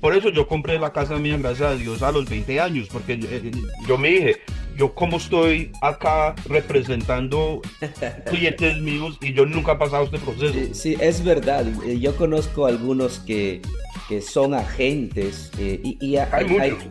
[0.00, 3.14] Por eso yo compré la casa mía, gracias a Dios, a los 20 años, porque
[3.14, 3.50] eh,
[3.86, 4.36] yo me dije,
[4.76, 7.60] yo como estoy acá representando
[8.26, 10.74] clientes míos y yo nunca he pasado este proceso.
[10.74, 11.66] Sí, es verdad.
[11.86, 13.60] Eh, yo conozco algunos que,
[14.08, 16.16] que son agentes eh, y,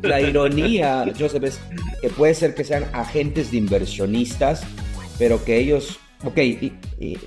[0.02, 1.62] la ironía, Joseph, es
[2.02, 4.64] que puede ser que sean agentes de inversionistas,
[5.18, 6.38] pero que ellos ok,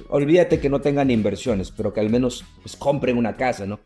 [0.09, 3.81] olvídate que no tengan inversiones, pero que al menos pues, compren una casa, ¿no?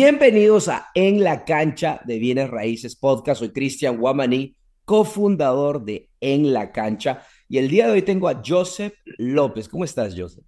[0.00, 3.40] Bienvenidos a En la Cancha de Bienes Raíces Podcast.
[3.40, 7.26] Soy Cristian Guamaní, cofundador de En la Cancha.
[7.48, 9.68] Y el día de hoy tengo a Joseph López.
[9.68, 10.44] ¿Cómo estás, Joseph?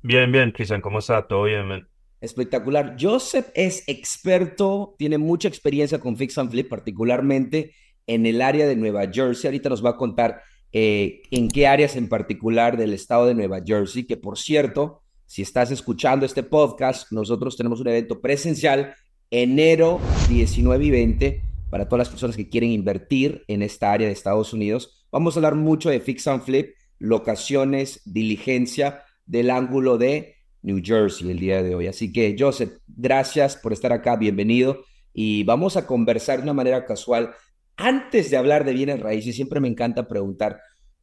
[0.00, 0.80] Bien, bien, Cristian.
[0.80, 1.28] ¿Cómo está?
[1.28, 1.86] ¿Todo bien, man?
[2.22, 2.96] Espectacular.
[2.98, 7.74] Joseph es experto, tiene mucha experiencia con Fix and Flip, particularmente
[8.06, 9.48] en el área de Nueva Jersey.
[9.48, 10.40] Ahorita nos va a contar
[10.72, 15.42] eh, en qué áreas en particular del estado de Nueva Jersey, que por cierto, si
[15.42, 18.96] estás escuchando este podcast, nosotros tenemos un evento presencial
[19.30, 24.12] enero 19 y 20 para todas las personas que quieren invertir en esta área de
[24.12, 25.06] Estados Unidos.
[25.12, 31.30] Vamos a hablar mucho de Fix and Flip, locaciones, diligencia del ángulo de New Jersey
[31.30, 31.86] el día de hoy.
[31.86, 34.82] Así que, Joseph, gracias por estar acá, bienvenido.
[35.12, 37.30] Y vamos a conversar de una manera casual.
[37.76, 40.60] Antes de hablar de bienes raíces, siempre me encanta preguntar,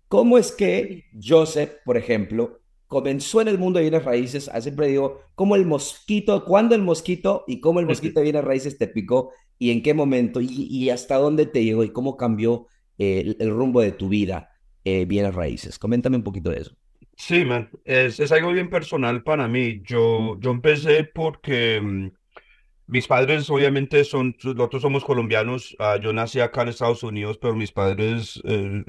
[0.09, 4.87] ¿cómo es que Joseph, por ejemplo, comenzó en el mundo de bienes raíces, ah, siempre
[4.87, 8.87] digo, cómo el mosquito, cuándo el mosquito y cómo el mosquito de bienes raíces te
[8.87, 13.49] picó y en qué momento y, hasta dónde te llegó y cómo cambió eh, el,
[13.49, 14.51] rumbo de tu vida
[14.83, 15.77] eh, bienes raíces.
[15.77, 16.75] Coméntame un poquito de eso.
[17.15, 19.81] Sí, man, es, es algo bien personal para mí.
[19.83, 22.09] Yo, yo empecé porque mm,
[22.87, 27.55] mis padres obviamente son, nosotros somos colombianos, ah, yo nací acá en Estados Unidos, pero
[27.55, 28.83] mis padres eh,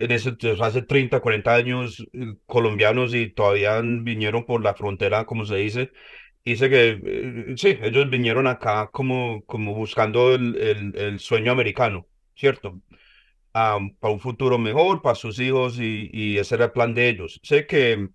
[0.00, 5.44] en ese, hace 30, 40 años eh, colombianos y todavía vinieron por la frontera, como
[5.46, 5.90] se dice.
[6.44, 12.06] Dice que eh, sí, ellos vinieron acá como, como buscando el, el, el sueño americano,
[12.36, 12.80] ¿cierto?
[13.52, 17.40] para un futuro mejor, para sus hijos y, y ese era el plan de ellos.
[17.42, 18.08] Sé que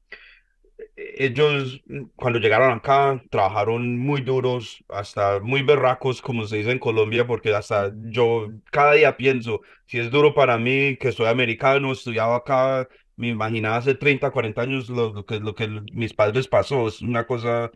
[0.95, 1.81] ellos
[2.15, 7.53] cuando llegaron acá trabajaron muy duros, hasta muy berracos, como se dice en Colombia, porque
[7.53, 12.87] hasta yo cada día pienso, si es duro para mí, que soy americano, estudiado acá,
[13.15, 17.25] me imaginaba hace 30, 40 años lo, que, lo que mis padres pasó, es una
[17.27, 17.71] cosa,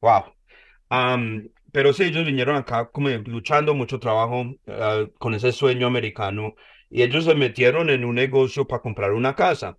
[0.00, 0.24] wow.
[1.72, 6.54] pero sí, ellos vinieron acá como luchando mucho trabajo ah, con ese sueño americano
[6.88, 9.78] y ellos se metieron en un negocio para comprar una casa.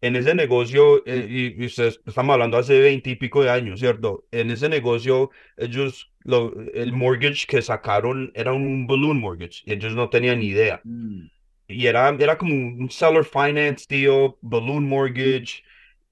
[0.00, 4.24] En ese negocio, eh, y, estamos hablando hace veinte y pico de años, ¿cierto?
[4.30, 9.94] En ese negocio, ellos, lo, el mortgage que sacaron era un balloon mortgage, y ellos
[9.94, 10.80] no tenían ni idea.
[10.84, 11.26] Mm.
[11.66, 15.64] Y era, era como un seller finance deal, balloon mortgage,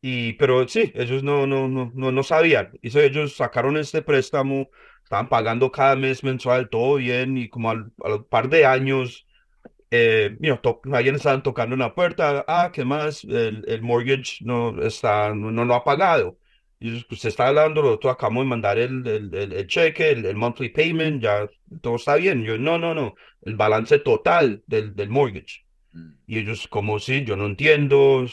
[0.02, 2.72] y, pero sí, ellos no, no, no, no, no sabían.
[2.82, 4.70] Y so, ellos sacaron este préstamo,
[5.04, 9.26] estaban pagando cada mes mensual, todo bien, y como al, al par de años,
[9.90, 10.58] eh, you
[10.92, 13.24] alguien estaban tocando en la puerta, ah, ¿qué más?
[13.24, 16.38] El, el mortgage no, está, no, lo ha pagado.
[16.78, 20.68] Y pues, se está hablando, nosotros acabamos de mandar el, el, el, cheque, el, monthly
[20.70, 21.48] payment, ya
[21.80, 22.44] todo está bien.
[22.44, 25.64] Yo, no, no, no, el balance total del, del mortgage.
[25.92, 26.12] Mm.
[26.26, 28.26] Y ellos, como si, yo no entiendo.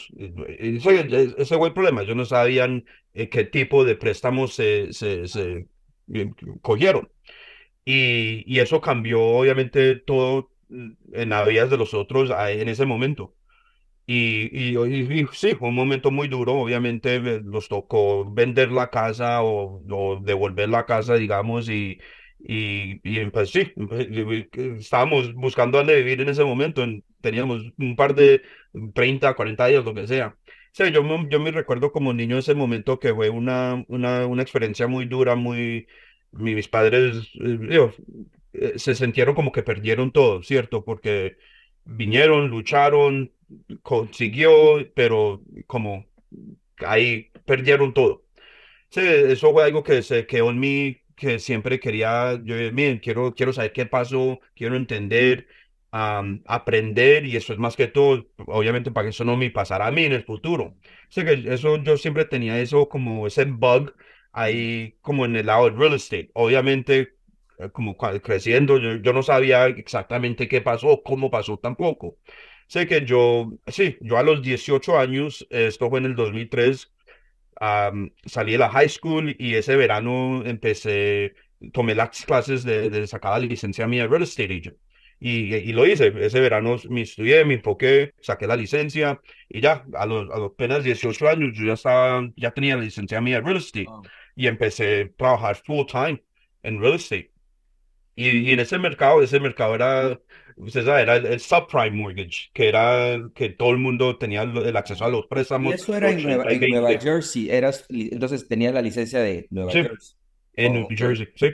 [0.58, 2.02] Ese, ese fue el problema.
[2.02, 5.66] Ellos no sabían eh, qué tipo de préstamos se, se, se
[6.12, 7.10] eh, cogieron.
[7.84, 13.34] Y, y, eso cambió, obviamente, todo en la vida de los otros en ese momento.
[14.06, 16.54] Y, y, sí, fue un momento muy duro.
[16.54, 21.98] Obviamente los tocó vender la casa o, devolver la casa, digamos, y,
[22.38, 23.72] y, y pues sí,
[24.78, 26.84] estábamos buscando dónde vivir en ese momento.
[27.20, 28.42] Teníamos un par de
[28.94, 30.36] 30, 40 días, lo que sea.
[30.72, 34.86] Sí, yo, yo me recuerdo como niño ese momento que fue una, una, una experiencia
[34.86, 35.86] muy dura, muy...
[36.32, 37.92] Mis padres, eh,
[38.54, 40.84] eh, se sintieron como que perdieron todo, ¿cierto?
[40.84, 41.36] Porque
[41.84, 43.32] vinieron, lucharon,
[43.82, 44.54] consiguió,
[44.94, 46.06] pero como
[46.86, 48.24] ahí perdieron todo.
[48.90, 53.34] Sí, eso fue algo que se quedó en mí, que siempre quería, yo, miren, quiero,
[53.34, 55.48] quiero saber qué pasó, quiero entender,
[56.46, 59.90] aprender, y eso es más que todo, obviamente, para que eso no me pasara a
[59.92, 60.76] mí en el futuro.
[61.08, 63.94] sé que eso, yo siempre tenía eso como ese bug
[64.32, 66.30] ahí como en el lado del real estate.
[66.34, 67.14] Obviamente,
[67.72, 72.18] como creciendo, yo, no sabía exactamente qué pasó, cómo pasó tampoco.
[72.66, 76.92] Sé que yo, sí, yo a los 18 años, esto fue en el 2003,
[78.26, 81.34] salí de la high school y ese verano empecé
[81.72, 84.76] tomé las clases de, de sacar la licencia mía de real estate agent.
[85.20, 86.12] Y, y, lo hice.
[86.20, 90.52] Ese verano me estudié, me enfoqué, saqué la licencia y ya, a los, a los
[90.52, 93.86] apenas 18 años, yo ya estaba, ya tenía la licencia mía de real estate
[94.36, 96.22] y empecé a trabajar full time
[96.62, 97.30] en real estate.
[98.16, 100.20] Y, y, en ese mercado, ese mercado era,
[100.56, 105.04] usted sabe, era el, subprime mortgage, que era que todo el mundo tenía el, acceso
[105.04, 105.72] a los préstamos.
[105.72, 109.72] Y eso era en Nueva, en Nueva, Jersey, eras, entonces tenía la licencia de Nueva
[109.72, 110.16] sí, Jersey.
[110.54, 110.92] En Oh, New ok.
[110.96, 111.50] Jersey, sí,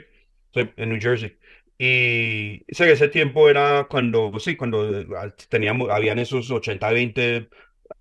[0.53, 1.35] sí, en New Jersey.
[1.77, 5.07] Y sé ese tiempo era cuando, sí, cuando eh,
[5.49, 7.49] teníamos, habían esos 80-20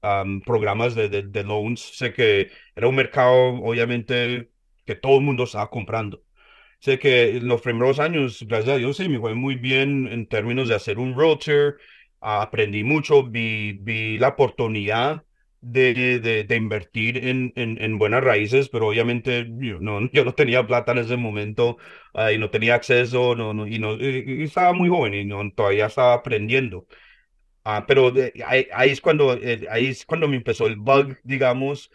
[0.02, 1.80] um, programas de, de, de loans.
[1.80, 4.50] Sé que era un mercado, obviamente,
[4.84, 6.22] que todo el mundo estaba comprando.
[6.80, 10.26] Sé que en los primeros años, gracias a Dios, sí, me fue muy bien en
[10.26, 11.14] términos de hacer un.
[12.20, 15.24] Ah, aprendí mucho, vi, vi la oportunidad
[15.62, 20.34] de, de, de invertir en, en, en buenas raíces, pero obviamente yo no, yo no
[20.34, 21.78] tenía plata en ese momento
[22.14, 25.50] ah, y no tenía acceso no, no, y, no, y- estaba muy joven y no,
[25.52, 26.86] todavía estaba aprendiendo.
[27.64, 31.18] Ah, pero de- ahí, ahí es cuando, eh, ahí es cuando me empezó el bug,
[31.24, 31.90] digamos,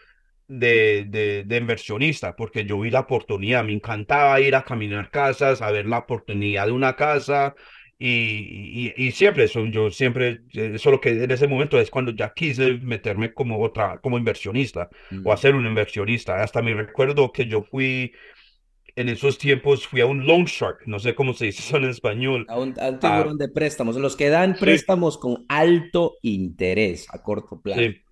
[0.48, 5.62] de, de, de inversionista, porque yo vi la oportunidad, me encantaba ir a caminar casas,
[5.62, 7.56] a ver la oportunidad de una casa,
[7.98, 11.90] y, y, y siempre eso, yo siempre, eh, eso lo que en ese momento es
[11.90, 14.90] cuando ya quise meterme como otra, como inversionista,
[15.24, 15.34] o Mm.
[15.34, 16.42] hacer un inversionista.
[16.44, 18.12] Hasta me recuerdo que yo fui,
[18.96, 21.86] en esos tiempos, fui a un loan shark, no sé cómo se dice eso en
[21.86, 22.52] español.
[22.52, 26.18] A un, a un Ah, tiburón de préstamos, los que dan sí, préstamos con alto
[26.22, 27.92] interés a corto plazo.
[27.92, 28.05] sí.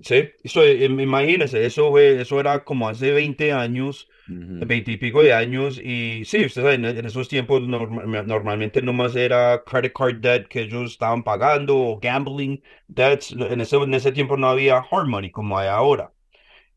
[0.00, 4.68] Sí, eso, eh, imagínese, eso, fue- eso era como hace 20 años, Ujú.
[4.68, 8.80] 20 y pico de años, y sí, usted sabe, en, en esos tiempos norma- normalmente
[8.82, 13.94] nomás era credit card debt que ellos estaban pagando, o gambling debts, en ese, en
[13.94, 16.12] ese tiempo no había hard money como hay ahora.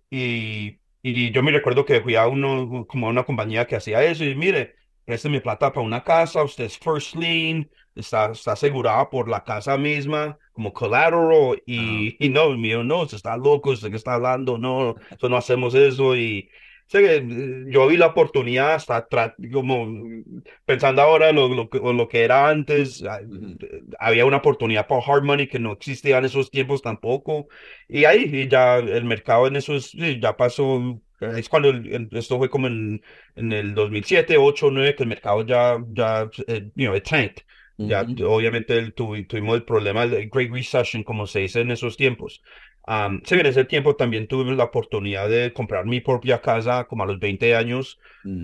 [0.10, 4.04] Y, y yo me recuerdo que fui a uno, como a una compañía que hacía
[4.04, 4.76] eso, y mire,
[5.06, 9.78] présteme plata para una casa, usted es first lien, está, está asegurada por la casa
[9.78, 14.96] misma, como collateral, y, y no, mío, no, usted está loco, que está hablando, no,
[15.18, 16.50] eso no hacemos eso, y
[16.88, 19.08] sé que eh, yo vi la oportunidad hasta
[19.52, 20.24] como mm,
[20.66, 23.58] pensando ahora lo, lo, lo que era antes, ah, Ujú.
[24.00, 27.48] había una oportunidad para hard money que no existía en esos tiempos tampoco.
[27.88, 32.10] Y ahí y ya el mercado en eso es- sí, ya pasó, es cuando el-
[32.12, 33.02] esto fue como en,
[33.36, 37.44] en el 2007, 8, 9, que el mercado ya, ya, eh, you know, it tanked.
[37.84, 41.98] Ya, obviamente el- tuvi- tuvimos el problema del Great Recession, como se dice en esos
[41.98, 42.42] tiempos.
[42.84, 47.04] Am, sí, en ese tiempo también tuve la oportunidad de comprar mi propia casa como
[47.04, 48.00] a los 20 años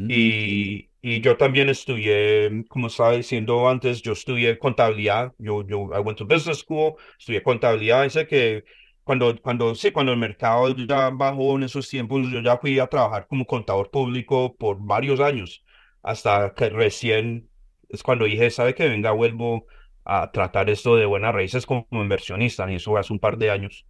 [0.07, 5.33] y, y yo también estudié, como estaba diciendo antes, yo estudié contabilidad.
[5.37, 8.05] Yo, yo, I went to business school, estudié contabilidad.
[8.05, 8.63] Y sé que
[9.03, 12.87] cuando, cuando, sí, cuando el mercado ya bajó en esos tiempos, yo ya fui a
[12.87, 15.63] trabajar como contador público por varios años,
[16.03, 17.46] hasta que recién
[17.89, 18.87] es cuando dije, ¿sabe qué?
[18.89, 19.65] Venga, vuelvo
[20.05, 22.69] a tratar esto de buenas raíces como inversionista.
[22.71, 23.85] Y eso hace un par de años.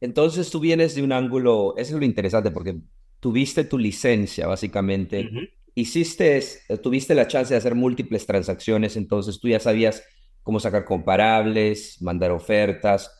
[0.00, 2.76] Entonces tú vienes de un ángulo, eso es lo interesante porque
[3.20, 5.48] tuviste tu licencia básicamente, Ujú.
[5.74, 10.04] hiciste, eh, tuviste la chance de hacer múltiples transacciones, entonces tú ya sabías
[10.42, 13.10] cómo sacar comparables, mandar ofertas,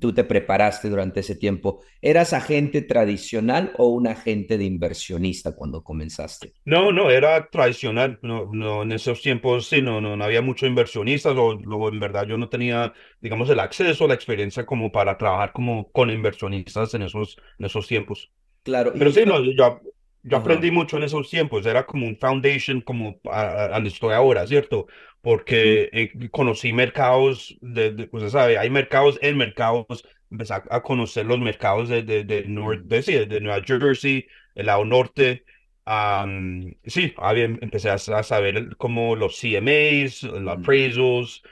[0.00, 1.80] tú te preparaste durante ese tiempo.
[2.02, 6.54] ¿Eras agente tradicional o un agente de inversionista cuando comenzaste?
[6.64, 8.18] No, no, era tradicional.
[8.22, 11.98] No, no, en esos tiempos sí, no, no, no había muchos inversionistas o, o en
[11.98, 16.92] verdad yo no tenía, digamos, el acceso, la experiencia como para trabajar como con inversionistas
[16.94, 18.30] en esos, en esos tiempos.
[18.62, 19.80] Claro, Pero y sí, no, yo,
[20.22, 21.66] yo aprendí ajá, mucho en esos tiempos.
[21.66, 24.86] Era como un foundation como a, donde estoy ahora, ¿cierto?
[25.20, 29.86] Porque eh, conocí mercados, de, de, pues, sabe, hay mercados en mercados.
[30.30, 34.66] Empecé a, a conocer los mercados de, de, de, Nor- de, de Nueva Jersey, el
[34.66, 35.44] lado norte.
[35.84, 41.42] Am, sí, había, empecé a, a saber como los CMAs, los appraisals.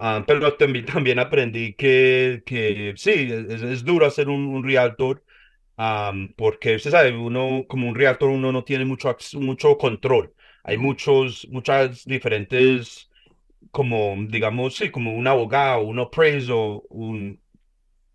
[0.00, 5.24] ah, pero también, también aprendí que, que sí, es, es duro hacer un, un realtor
[5.76, 10.34] Am, porque usted sabe, uno como un reactor uno no tiene mucho, mucho control.
[10.62, 13.10] Hay muchos, muchas diferentes,
[13.70, 17.40] como digamos, sí, como un abogado, un appraisal, un,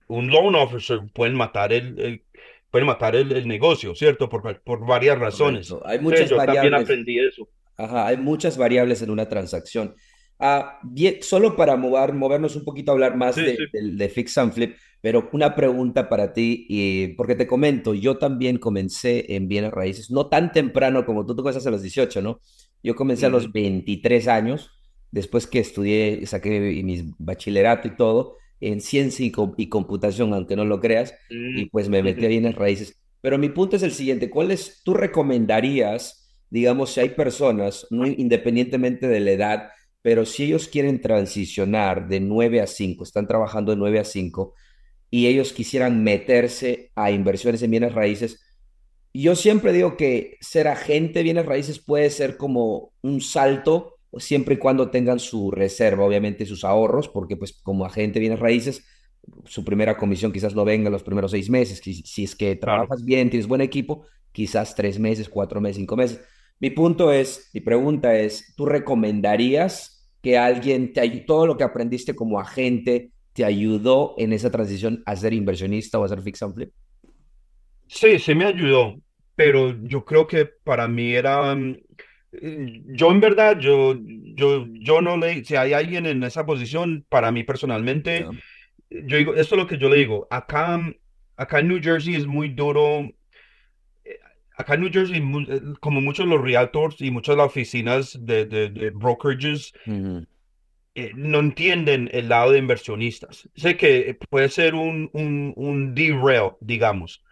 [0.08, 2.26] un loan officer, pueden matar el, el-
[2.72, 4.30] pueden matar el, el negocio, ¿cierto?
[4.30, 5.78] Por, por varias razones.
[5.78, 5.82] Correcto.
[5.86, 6.76] Hay Entonces, muchas yo también variables.
[6.76, 7.50] aprendí eso.
[7.78, 9.96] Ajá, hay muchas variables en una transacción.
[10.40, 13.66] Ah, bien, solo para mover, movernos un poquito a hablar más Sí, de, sí.
[13.72, 18.18] de- de Fix and Flip, pero una pregunta para ti, y, porque te comento, yo
[18.18, 22.22] también comencé en bienes raíces, no tan temprano como tú, tú comenzaste a los 18,
[22.22, 22.40] ¿no?
[22.84, 24.72] Yo comencé a los Ujú, 23 años,
[25.12, 30.56] después que estudié, saqué mi bachillerato y todo, en ciencia y, com- y computación, aunque
[30.56, 31.14] no lo creas,
[31.54, 32.96] y mm, pues me metí a bienes raíces.
[33.22, 36.16] Pero mi punto es el siguiente, ¿cuál es, tú recomendarías?
[36.52, 39.70] digamos, si hay personas, no, independientemente de la edad,
[40.02, 44.56] pero si ellos quieren transicionar de 9 a 5, están trabajando de 9 a 5
[45.10, 48.42] y ellos quisieran meterse a inversiones en bienes raíces,
[49.14, 54.56] yo siempre digo que ser agente de bienes raíces puede ser como un salto, siempre
[54.56, 58.86] y cuando tengan su reserva, obviamente sus ahorros, porque pues como agente de bienes raíces,
[59.46, 63.04] su primera comisión quizás no venga los primeros seis meses, si, si es que trabajas
[63.04, 66.22] bien, tienes buen equipo, quizás tres meses, cuatro meses, cinco meses.
[66.60, 72.16] Mi punto es, mi pregunta es, ¿tú recomendarías que alguien te todo lo que aprendiste
[72.16, 76.56] como agente te ayudó en esa transición a ser inversionista o a ser fix and
[76.56, 76.72] flip?
[77.88, 79.00] Sí, sí me ayudó,
[79.34, 81.78] pero yo creo que para mí era, mm,
[82.98, 83.96] yo en verdad, yo,
[84.36, 88.28] yo, yo no le, si hay alguien en esa posición, para mí personalmente,
[88.90, 90.78] yo digo, esto es lo que yo le digo, acá,
[91.38, 93.10] acá en New Jersey es muy duro,
[94.04, 94.20] eh,
[94.58, 98.20] acá en New Jersey, eh, como muchos de los realtors y muchas de las oficinas
[98.20, 99.72] de, de, brokerages,
[101.00, 103.50] eh, no entienden el lado de inversionistas.
[103.56, 107.24] Sé que puede ser un, un, un derail, digamos,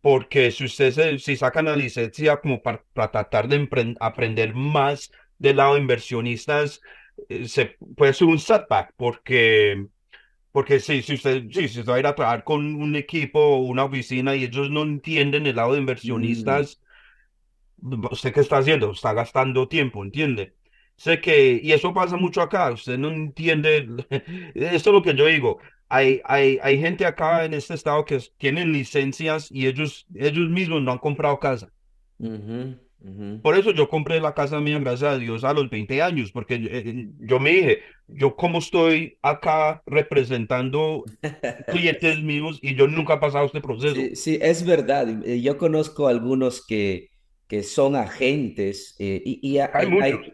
[0.00, 5.74] porque si ustedes si sacan la licencia como para, tratar de aprender más del lado
[5.74, 6.80] de inversionistas,
[7.46, 9.86] se puede ser un setback, porque
[10.52, 13.38] porque sí, si usted, sí, si usted va a ir a trabajar con un equipo
[13.40, 16.80] o una oficina y ellos no entienden el lado de inversionistas,
[18.10, 18.90] ¿usted qué está haciendo?
[18.92, 20.54] Está gastando tiempo, ¿entiende?
[20.96, 23.86] Sé que, y eso pasa mucho acá, usted no entiende,
[24.54, 28.18] esto es lo que yo digo, hay, hay, hay gente acá en este estado que
[28.38, 31.70] tienen licencias y ellos, ellos mismos no han comprado casa.
[33.42, 36.54] Por eso yo compré la casa mía, gracias a Dios, a los 20 años, porque
[36.54, 41.04] eh, yo me dije, yo como estoy acá representando
[41.68, 44.00] clientes míos y yo nunca he pasado este proceso.
[44.14, 45.24] Sí, es verdad.
[45.24, 47.10] Eh, yo conozco algunos que,
[47.48, 49.58] que son agentes eh, y,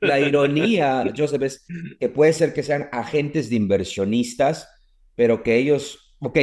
[0.00, 1.66] la ironía, Joseph, es
[2.00, 4.68] que puede ser que sean agentes de inversionistas,
[5.14, 6.38] pero que ellos, ok,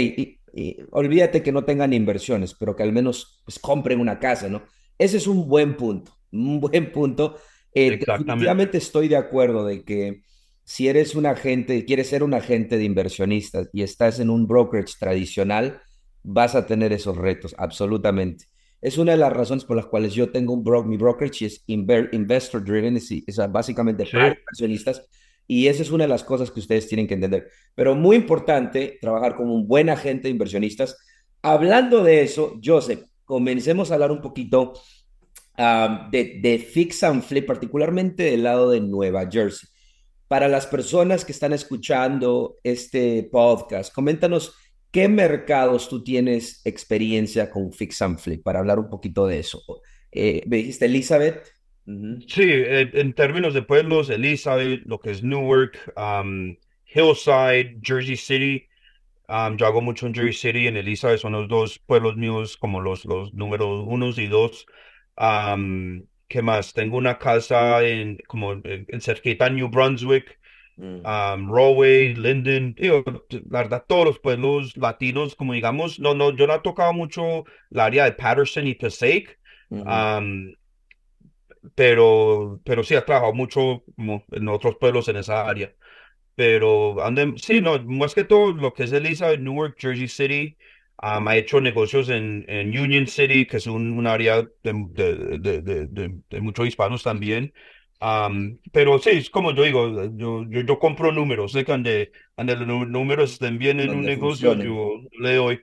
[0.91, 4.63] olvídate que no tengan inversiones, pero que al menos pues, compren una casa, ¿no?
[4.97, 7.38] Ese es un buen punto un buen punto.
[7.73, 10.21] Eh, definitivamente estoy de acuerdo de que
[10.63, 14.95] si eres un agente, quieres ser un agente de inversionistas y estás en un brokerage
[14.99, 15.81] tradicional,
[16.23, 18.45] vas a tener esos retos, absolutamente.
[18.81, 21.63] Es una de las razones por las cuales yo tengo un bro mi brokerage es
[21.67, 25.05] investor driven, es, básicamente para inversionistas.
[25.48, 27.50] Y esa es una de las cosas que ustedes tienen que entender.
[27.75, 30.95] Pero muy importante trabajar como un buen agente de inversionistas.
[31.41, 34.74] Hablando de eso, Joseph, comencemos a hablar un poquito
[35.57, 39.67] de, de fix and flip, particularmente del lado de Nueva Jersey.
[40.27, 44.53] Para las personas que están escuchando este podcast, coméntanos
[44.91, 49.62] qué mercados tú tienes experiencia con fix and flip para hablar un poquito de eso.
[50.12, 51.53] Eh, ¿Me dijiste Elizabeth?
[52.27, 56.55] Sí, en términos de pueblos, Elizabeth, lo que es Newark, um,
[56.86, 58.67] Hillside, Jersey City.
[59.27, 62.79] Um, yo hago mucho en Jersey City, en Elizabeth son los dos pueblos míos como
[62.79, 64.67] los, los números unos y dos.
[66.29, 66.74] ¿Qué más?
[66.74, 70.38] Tengo una casa en, como en, cerquita New Brunswick,
[70.79, 72.75] Rahway, Linden,
[73.50, 77.43] la verdad, todos los pueblos latinos, como digamos, no, no, yo no he tocado mucho
[77.69, 79.38] el área de Patterson y Passaic,
[81.75, 85.74] pero, pero sí he trabajado mucho como en otros pueblos en esa área.
[86.36, 90.57] Pero ande, sí, no, más que todo lo que es Elizabeth, Newark, Jersey City,
[91.01, 94.74] ha hecho negocios en, en, Union City, que es un, área de,
[95.39, 97.53] de, de, muchos hispanos también.
[98.72, 102.88] Pero sí, es como yo digo, yo, yo, yo compro números, sé que donde, los
[102.88, 105.60] números estén bien en un negocio, yo le doy.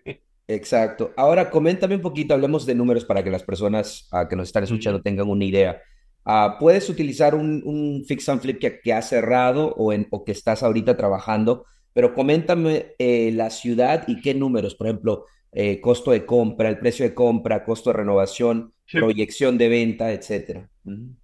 [0.48, 1.12] Exacto.
[1.16, 4.64] Ahora, coméntame un poquito, hablemos de números para que las personas uh, que nos están
[4.64, 5.82] escuchando tengan una idea.
[6.24, 10.24] Uh, ¿Puedes utilizar un, un, fix and flip que, que ha cerrado o, en, o
[10.24, 11.64] que estás ahorita trabajando
[11.96, 15.24] pero coméntame eh, la ciudad y qué números, por ejemplo,
[15.58, 20.68] eh, costo de compra, el precio de compra, costo de renovación, proyección de venta, etcétera.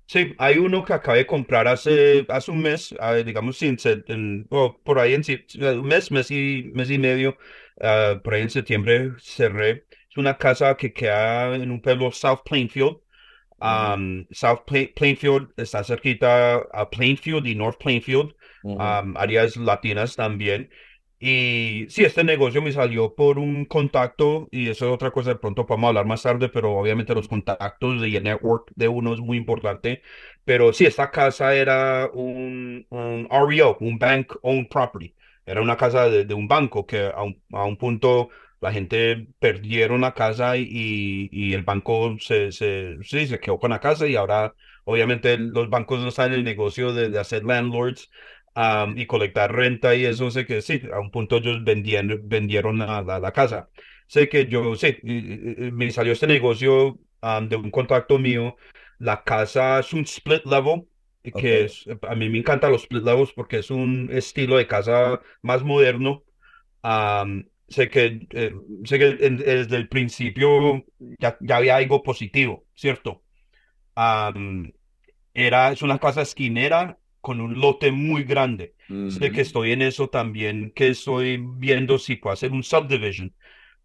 [0.06, 2.94] Sí, hay uno que acabé de comprar hace, hace un mes,
[3.26, 3.76] digamos, sin,
[4.48, 5.22] por ahí en
[5.78, 7.36] un mes, mes y, mes y medio,
[7.82, 9.84] ah, por ahí en septiembre cerré.
[10.10, 12.96] Es una casa que queda en un pueblo South Plainfield.
[14.30, 14.62] South
[14.96, 18.34] Plainfield está cerquita a Plainfield y North Plainfield
[19.14, 20.70] áreas latinas también.
[21.24, 25.36] Y sí, este negocio me salió por un contacto y eso es otra cosa, de
[25.36, 29.20] pronto podemos hablar más tarde, pero obviamente los contactos y el network de uno es
[29.20, 30.02] muy importante.
[30.44, 35.14] Pero sí, esta casa era un, un REO, un Bank Owned Property.
[35.46, 40.00] Era una casa de, un banco que a un, a un, punto la gente perdieron
[40.00, 44.16] la casa y, y el banco se, se, sí, se quedó con la casa y
[44.16, 48.10] ahora obviamente los bancos no están en el negocio de, de hacer landlords
[48.56, 52.78] um, y colectar renta y eso, sé que sí, a un punto ellos vendieron, vendieron
[52.78, 53.68] la, la, la casa.
[54.06, 55.12] Sé que yo, sí, y-
[55.64, 58.56] y- y me salió este negocio um, de un contacto mío.
[58.98, 60.84] La casa es un split level,
[61.36, 65.20] que es, a mí me encantan los split levels porque es un estilo de casa
[65.42, 66.24] más moderno.
[66.82, 68.54] Um, sé que, eh,
[68.84, 70.84] sé que en- desde el principio
[71.18, 73.22] ya, ya había algo positivo, ¿cierto?
[73.94, 74.72] Am,
[75.34, 78.76] era, es una casa esquinera con un lote muy grande.
[79.06, 83.34] Sé que estoy en eso también, que estoy viendo si puedo hacer un subdivision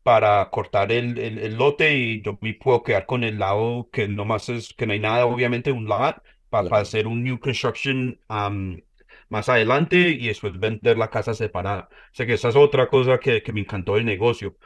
[0.03, 4.07] para cortar el, el, el lote y yo me puedo quedar con el lado que
[4.07, 6.81] nomás es, que no hay nada, obviamente, un lot, para, Claro.
[6.81, 8.81] hacer un new construction am,
[9.29, 11.89] más adelante y después vender la casa separada.
[12.13, 14.57] Sé que esa es otra cosa que, que me encantó del negocio.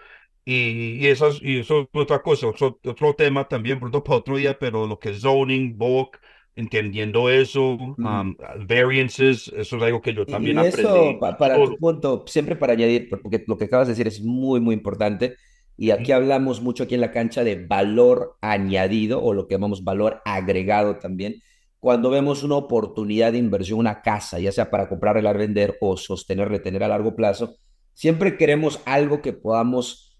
[0.46, 4.18] Y, y, eso, es- y eso es otra cosa, otro, otro tema también, pronto para
[4.20, 6.20] otro día, pero lo que es zoning, bulk,
[6.56, 8.06] entendiendo eso, Mm.
[8.06, 8.36] um,
[8.68, 11.78] variances, eso es algo que yo también Y eso, aprendí pa- para tu solo.
[11.78, 15.36] punto, siempre para añadir, porque lo que acabas de decir es muy, muy importante,
[15.78, 19.84] y aquí hablamos mucho aquí en la cancha de valor añadido o lo que llamamos
[19.84, 21.42] valor agregado también.
[21.80, 25.98] Cuando vemos una oportunidad de inversión, una casa, ya sea para comprar, regalar, vender o
[25.98, 27.56] sostener, retener a largo plazo,
[27.94, 30.16] siempre queremos algo que podamos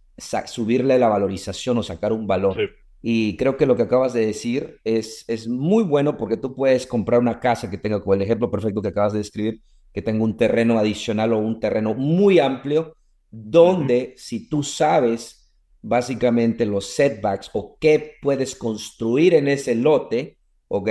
[0.48, 2.56] subirle la valorización o sacar un valor.
[2.56, 2.64] Sí,
[3.02, 6.86] Y creo que lo que acabas de decir es, es muy bueno porque tú puedes
[6.86, 9.62] comprar una casa que tenga, como el ejemplo perfecto que acabas de describir,
[9.94, 12.96] que tenga un terreno adicional o un terreno muy amplio,
[13.32, 20.90] donde si tú sabes básicamente los setbacks o qué puedes construir en ese lote, ¿ok?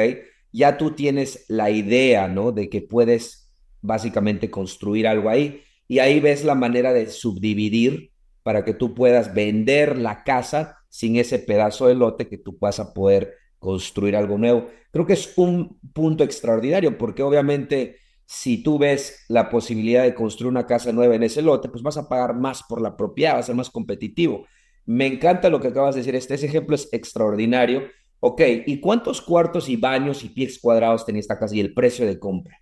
[0.53, 2.51] Ya tú tienes la idea, ¿no?
[2.51, 3.53] De que puedes
[3.83, 8.11] básicamente construir algo ahí y ahí ves la manera de subdividir
[8.43, 12.81] para que tú puedas vender la casa sin ese pedazo de lote que tú vas
[12.81, 14.67] a poder construir algo nuevo.
[14.93, 20.51] Creo que es un punto extraordinario porque obviamente si tú ves la posibilidad de construir
[20.51, 23.39] una casa nueva en ese lote, pues vas a pagar más por la propiedad, va
[23.41, 24.47] a ser más competitivo.
[24.87, 27.85] Me encanta lo que acabas de decir, este ese ejemplo es extraordinario.
[28.21, 32.07] Ok, ¿y cuántos cuartos y baños y pies cuadrados tenía esta casa y el precio
[32.07, 32.61] de compra?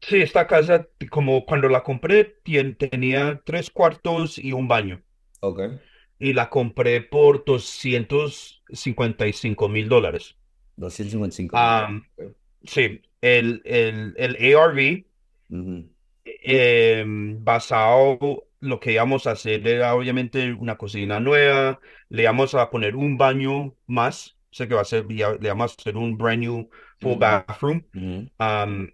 [0.00, 2.36] Sí, esta casa, como cuando la compré,
[2.78, 5.02] tenía tres cuartos y un baño.
[5.40, 5.60] Ok,
[6.18, 10.36] Y la compré por doscientos cincuenta y cinco mil dólares.
[10.76, 11.76] 255 mil.
[11.82, 12.34] Am, Ok.
[12.64, 15.06] sí, el, el, el ARV,
[15.50, 15.88] Ujú,
[16.24, 22.70] eh, basado, lo que íbamos a hacer era obviamente una cocina nueva, le íbamos a
[22.70, 26.40] poner un baño más, sé que va a ser, le vamos a hacer un brand
[26.42, 27.82] new full bathroom.
[28.38, 28.92] Am,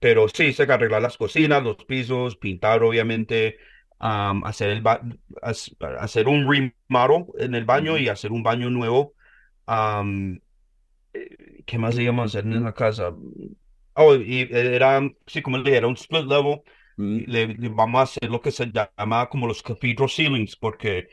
[0.00, 3.58] pero sí, sé que arreglar las cocinas, los pisos, pintar obviamente,
[4.02, 4.82] am, hacer el
[5.98, 9.14] hacer un remodel en el baño y hacer un baño nuevo.
[11.14, 13.14] Eh, ¿qué más íbamos a hacer en la casa?
[13.94, 16.62] Oh, y era, sí, como le dije, era un split level.
[16.98, 21.08] ujú, Le, le vamos a hacer lo que se llama como los cathedral ceilings, porque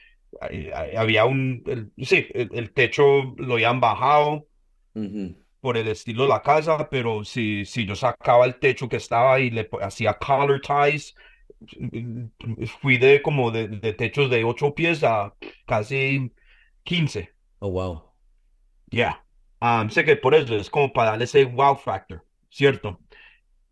[0.96, 4.48] había un, el- sí, el, el techo lo habían bajado
[4.96, 5.36] ujú.
[5.62, 9.40] por el estilo de la casa, pero si, si yo sacaba el techo que estaba
[9.40, 11.29] y le hacía collar ties, mm,
[12.82, 16.32] fui de como de, de techos de 8 pies a casi
[16.84, 17.34] 15.
[17.60, 18.14] Oh, wow.
[18.92, 19.26] Ya.
[19.62, 23.00] Um, sé que por eso es como para darle ese wow factor, ¿cierto?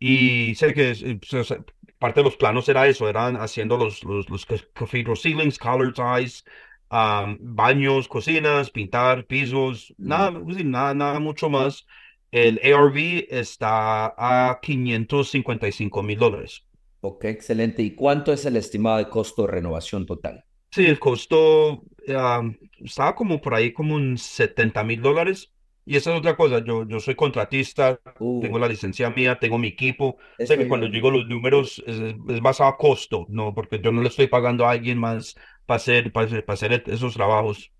[0.00, 1.58] Y sé que es- eh, sea,
[1.98, 5.92] parte de los planos era eso, eran haciendo los, los, los ca- cathedral ceilings, collar
[5.94, 6.44] ties,
[6.90, 10.08] um, baños, cocinas, pintar, pisos, Ujú.
[10.08, 10.32] nada,
[10.64, 11.86] nada, nada mucho más.
[12.32, 16.64] El ARV está a quinientos cincuenta y cinco mil dólares.
[17.00, 17.82] Ok, excelente.
[17.82, 20.44] ¿Y cuánto es el estimado de costo de renovación total?
[20.70, 25.52] Sí, el costo um, estaba como por ahí como un setenta mil dólares.
[25.84, 27.98] Y esa es otra cosa, yo, yo soy contratista,
[28.38, 30.18] tengo Uh, la licencia mía, tengo mi equipo.
[30.42, 34.02] Sé que cuando digo los números es, es basado a costo, no, porque yo no
[34.02, 35.34] le estoy pagando a alguien más
[35.64, 37.72] para hacer, para hacer, para hacer esos trabajos.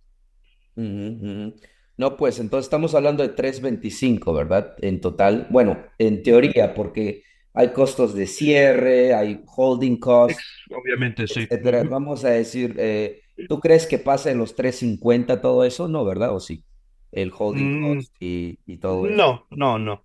[1.97, 4.75] No, pues entonces estamos hablando de 325, ¿verdad?
[4.81, 5.49] En total.
[5.51, 7.25] Bueno, en teoría, porque
[7.59, 11.49] hay costos de cierre, hay holding costs, Obviamente, sí.
[11.49, 11.85] etcétera.
[11.85, 15.89] Vamos a decir, eh, ¿tú crees que pase en los 350 todo eso?
[15.89, 16.35] No, ¿verdad?
[16.35, 16.65] ¿O sí?
[17.13, 19.19] El holding Mm, cost y, y todo eso.
[19.19, 20.05] no, no, no.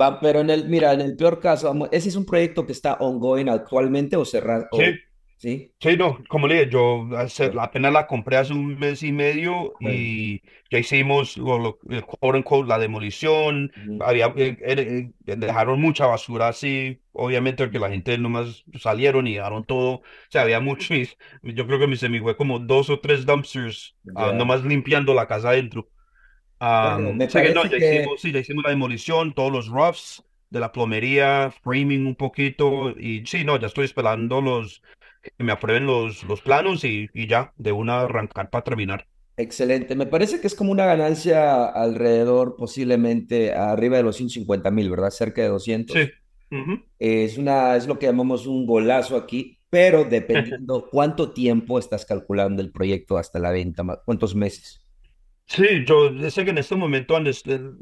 [0.00, 2.94] Va, pero en el, mira, en el peor caso, ¿ese es un proyecto que está
[2.94, 4.66] ongoing actualmente o cerrado?
[4.70, 4.82] Sí,
[5.36, 5.72] ¿sí?
[5.80, 9.74] sí, no, como le dije, yo hace- apenas la compré hace un mes y medio
[9.80, 12.04] y ya hicimos lo, lo- el
[12.68, 13.98] la demolición, Ujú.
[14.00, 19.34] había, eh, eh, eh, dejaron mucha basura así, obviamente porque la gente nomás salieron y
[19.34, 21.08] dejaron todo, o sea, había mucho, y
[21.42, 24.32] yo creo que me- se me fue como dos o tres dumpsters, ah, Ya.
[24.34, 25.90] nomás limpiando la casa adentro.
[26.80, 30.22] Bueno, me que no, ya que hicimos, sí, ya hicimos la demolición, todos los roughs
[30.50, 34.82] de la plomería, framing un poquito, y sí, no, ya estoy esperando los,
[35.36, 39.06] que me aprueben los, los planos y, y ya, de una arrancar para terminar.
[39.36, 39.96] Excelente.
[39.96, 45.10] Me parece que es como una ganancia alrededor, posiblemente arriba de los 150 mil, ¿verdad?
[45.10, 45.52] Cerca de Sí.
[45.52, 45.96] 200.
[46.50, 46.84] ujú.
[46.98, 52.62] Es una, es lo que llamamos un golazo aquí, pero dependiendo cuánto tiempo estás calculando
[52.62, 54.83] el proyecto hasta la venta, cuántos meses.
[55.46, 57.16] Sí, yo sé que en este momento,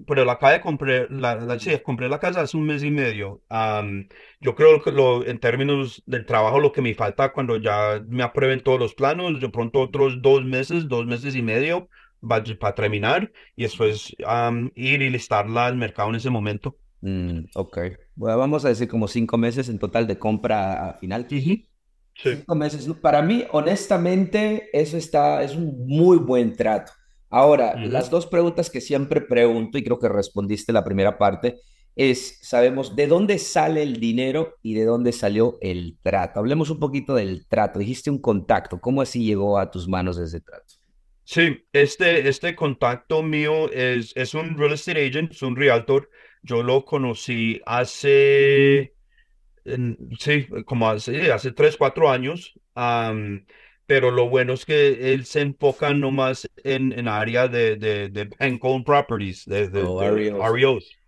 [0.07, 3.41] pero la calle compré, la, la, sí, compré la casa hace un mes y medio.
[3.49, 4.09] Am,
[4.41, 8.25] yo creo que lo, en términos del trabajo, lo que me falta cuando ya me
[8.25, 11.89] aprueben todos los planos, de pronto otros dos meses, dos meses y medio
[12.21, 16.77] para terminar y después am, ir y listarla al mercado en ese momento.
[17.01, 17.79] Mm, ok.
[18.15, 21.27] Bueno, vamos a decir como cinco meses en total de compra final.
[21.29, 21.69] Sí.
[22.15, 22.87] Cinco meses.
[23.01, 26.93] Para mí, honestamente, eso está, es un muy buen trato.
[27.33, 31.61] Ahora, las dos preguntas que siempre pregunto, y creo que respondiste la primera parte,
[31.97, 36.41] es, sabemos, ¿de dónde sale el dinero y de dónde salió el trato?
[36.41, 37.79] Hablemos un poquito del trato.
[37.79, 38.81] Dijiste un contacto.
[38.81, 40.75] ¿Cómo así llegó a tus manos ese trato?
[41.25, 46.11] Sí, este, este contacto mío es, es un real estate agent, es un realtor.
[46.43, 48.93] Yo lo conocí hace
[50.19, 52.53] sí, como hace, hace tres, cuatro años,
[53.87, 58.25] pero lo bueno es que él se enfoca nomás en, en área de, de, de
[58.39, 60.19] bank owned properties, de, de, Oh, de.
[60.39, 60.99] REOs.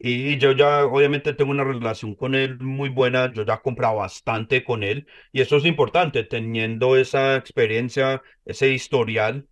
[0.00, 3.96] Y yo ya obviamente tengo una relación con él muy buena, yo ya he comprado
[3.96, 9.48] bastante con él y eso es importante, teniendo esa experiencia, ese historial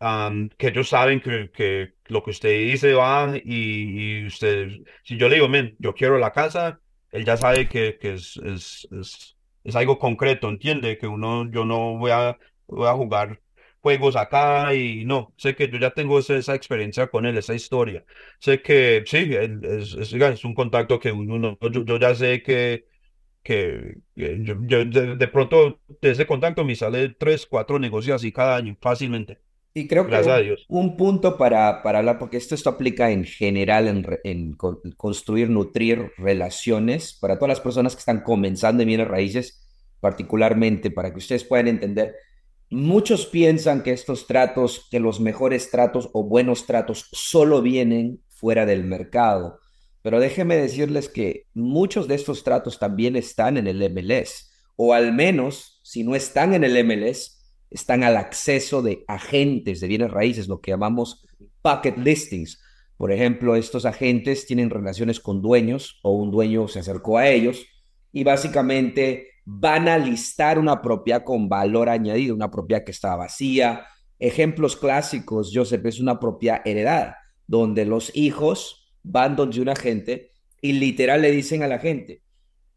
[0.00, 4.70] am, que ellos saben que, que lo que usted dice va y, y usted,
[5.04, 8.36] si yo le digo, men, yo quiero la casa, él ya sabe que, que es,
[8.38, 9.31] es, es,
[9.64, 10.98] es algo concreto, ¿entiende?
[10.98, 13.40] Que uno, yo no voy a, voy a jugar
[13.80, 17.54] juegos acá y no, sé que yo ya tengo esa, esa experiencia con él, esa
[17.54, 18.04] historia.
[18.38, 22.86] Sé que sí, es, un contacto que uno, no- yo, yo ya sé que...
[23.42, 28.56] Que, yo de, de pronto de ese contacto me sale tres, cuatro negocios así cada
[28.56, 29.40] año, fácilmente.
[29.74, 33.24] Y creo que Gracias a un, punto para, para hablar, porque esto, esto aplica en
[33.24, 38.88] general en, en con- construir, nutrir relaciones para todas las personas que están comenzando en
[38.88, 39.66] bienes raíces,
[40.00, 42.14] particularmente para que ustedes puedan entender.
[42.70, 48.66] Muchos piensan que estos tratos, que los mejores tratos o buenos tratos solo vienen fuera
[48.66, 49.58] del mercado,
[50.02, 55.12] pero déjenme decirles que muchos de estos tratos también están en el MLS, o al
[55.12, 57.41] menos, si no están en el MLS,
[57.72, 61.26] están al acceso de agentes de bienes raíces, lo que llamamos
[61.62, 62.60] pocket listings.
[62.96, 67.66] Por ejemplo, estos agentes tienen relaciones con dueños o un dueño se acercó a ellos
[68.12, 73.86] y básicamente van a listar una propiedad con valor añadido, una propiedad que está vacía.
[74.18, 80.30] Ejemplos clásicos, Joseph, es una propiedad heredada, donde los hijos van donde un agente
[80.60, 82.22] y literal le dicen a la gente,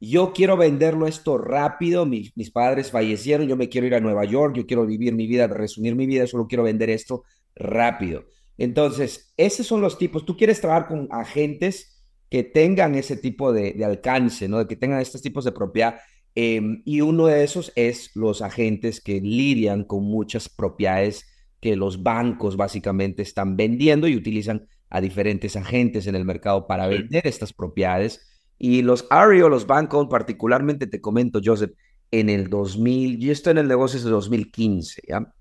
[0.09, 4.25] yo quiero venderlo esto rápido, mis, mis padres fallecieron, yo me quiero ir a Nueva
[4.25, 7.23] York, yo quiero vivir mi vida, resumir mi vida, solo quiero vender esto
[7.55, 8.25] rápido.
[8.57, 13.73] Entonces, esos son los tipos, tú quieres trabajar con agentes que tengan ese tipo de,
[13.73, 14.65] de alcance, ¿no?
[14.67, 15.99] Que tengan estos tipos de propiedad.
[16.35, 21.25] eh, y uno de esos es los agentes que lidian con muchas propiedades
[21.61, 26.87] que los bancos básicamente están vendiendo y utilizan a diferentes agentes en el mercado para
[26.87, 28.21] vender estas propiedades
[28.57, 31.71] y los REO, los bancos, particularmente te comento, Joseph,
[32.11, 35.33] en el 2000, yo estoy en el negocio desde 2015, ¿ya?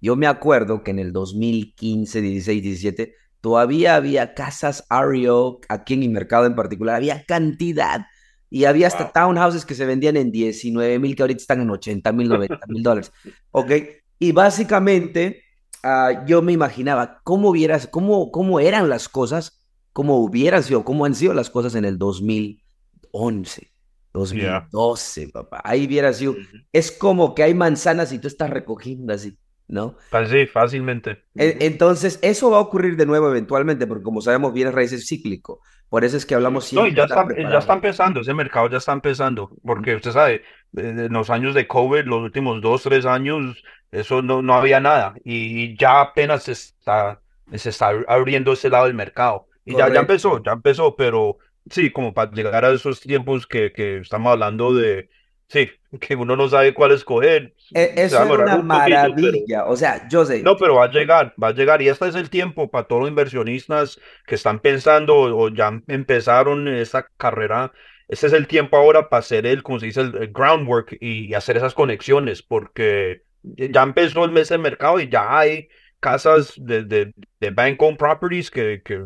[0.00, 6.00] Yo me acuerdo que en el 2015, 16, 17, todavía había casas REO, aquí en
[6.00, 8.06] mi mercado en particular, había cantidad.
[8.50, 9.12] Y había hasta wow.
[9.14, 12.82] townhouses que se vendían en 19 mil, que ahorita están en 80 mil, 90 mil
[12.82, 13.12] dólares.
[13.50, 13.70] ¿Ok?
[14.18, 15.44] Y básicamente,
[15.82, 19.61] ah, yo me imaginaba cómo hubieras, cómo, cómo eran las cosas,
[19.92, 23.72] cómo hubieran sido, cómo han sido las cosas en el 2011,
[24.12, 24.68] Yeah.
[24.70, 25.60] 2012, papá.
[25.64, 26.34] Ahí hubiera sido,
[26.72, 29.96] es como que hay manzanas y tú estás recogiendo así, ¿no?
[30.28, 31.24] Sí, fácilmente.
[31.34, 31.58] E-.
[31.60, 35.60] Entonces, eso va a ocurrir de nuevo eventualmente, porque como sabemos, bienes raíces es cíclico.
[35.88, 38.34] Por eso es que hablamos No, siempre ya de estar está, ya está empezando, ese
[38.34, 40.42] mercado ya está empezando, porque usted sabe, eh,
[40.74, 45.14] en los años de COVID, los últimos dos, tres años, eso no, no había nada,
[45.24, 47.20] y ya apenas se está,
[47.54, 49.48] se está abriendo ese lado del mercado.
[49.64, 51.38] Y ya, ya empezó, ya empezó, pero
[51.70, 55.08] sí, como para llegar a esos tiempos que, que estamos hablando de,
[55.48, 55.70] sí,
[56.00, 59.38] que uno no sabe cuál escoger, E- va Eso demorar una un poquito, pero...
[59.42, 59.66] maravilla.
[59.66, 61.82] O sea, José, No, pero va a llegar, va a llegar.
[61.82, 65.80] Y este es el tiempo para todos los inversionistas que están pensando o, o ya
[65.86, 67.72] empezaron esa carrera.
[68.08, 71.26] Este es el tiempo ahora para hacer el, como se dice, el, el groundwork y,
[71.26, 75.68] y hacer esas conexiones, porque ya empezó el mes de mercado y ya hay
[76.02, 79.00] casas de, de, de bank owned properties que, que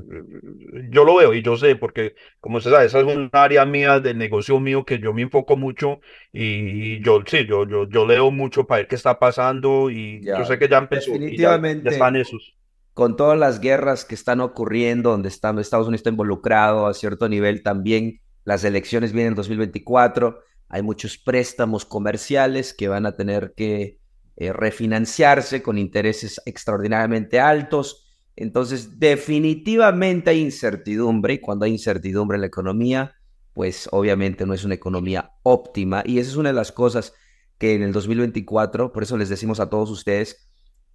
[0.91, 4.01] yo lo veo y yo sé, porque como se sabe, esa es un área mía
[4.01, 6.01] del negocio mío que yo me enfoco mucho
[6.33, 10.43] y yo sí, yo, yo, yo leo mucho para ver qué está pasando y yo
[10.47, 12.57] sé que ya empezó definitivamente, y ya, ya están esos.
[12.95, 17.29] Con todas las guerras que están ocurriendo, donde están, Estados Unidos está involucrado a cierto
[17.29, 23.53] nivel también, las elecciones vienen en 2024, hay muchos préstamos comerciales que van a tener
[23.55, 23.99] que
[24.37, 28.07] eh, refinanciarse con intereses extraordinariamente altos.
[28.37, 33.14] Entonces, definitivamente hay incertidumbre y cuando hay incertidumbre en la economía,
[33.55, 37.14] pues obviamente no es una economía óptima y esa es una de las cosas
[37.57, 40.51] que en el 2024, por eso les decimos a todos ustedes,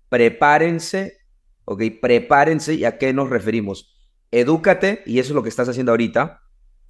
[0.10, 1.17] prepárense,
[1.65, 3.95] ok, prepárense y a qué nos referimos.
[4.30, 6.41] Edúcate y eso es lo que estás haciendo ahorita,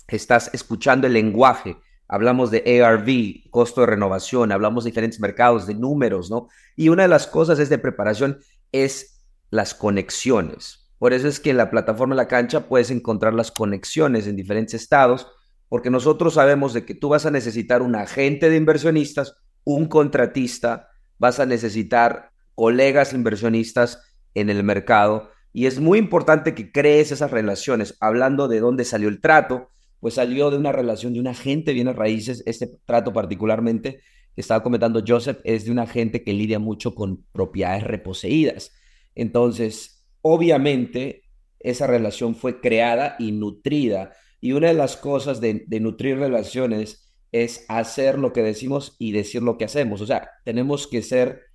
[0.10, 1.78] estás escuchando el lenguaje
[2.12, 6.50] hablamos de ARV, costo de renovación, hablamos de diferentes mercados, de números, ¿no?
[6.76, 8.40] Y una de las cosas es de preparación
[8.74, 10.92] es las conexiones.
[11.00, 14.74] Por eso es que en la plataforma La Cancha puedes encontrar las conexiones en diferentes
[14.74, 15.26] estados,
[15.70, 20.90] porque nosotros sabemos de que tú vas a necesitar un agente de inversionistas, un contratista,
[21.18, 27.32] vas a necesitar colegas inversionistas en el mercado, y es muy importante que crees esas
[27.32, 29.70] relaciones, hablando de dónde salió el trato,
[30.02, 34.02] pues salió de una relación de un agente viene raíces, este trato particularmente
[34.36, 38.74] que estaba comentando Joseph es de un agente que lidia mucho con propiedades reposeídas.
[39.16, 41.24] Entonces, obviamente,
[41.60, 44.14] esa relación fue creada y nutrida.
[44.40, 49.12] Y una de las cosas de, de nutrir relaciones es hacer lo que decimos y
[49.12, 50.02] decir lo que hacemos.
[50.02, 51.52] O sea, tenemos que ser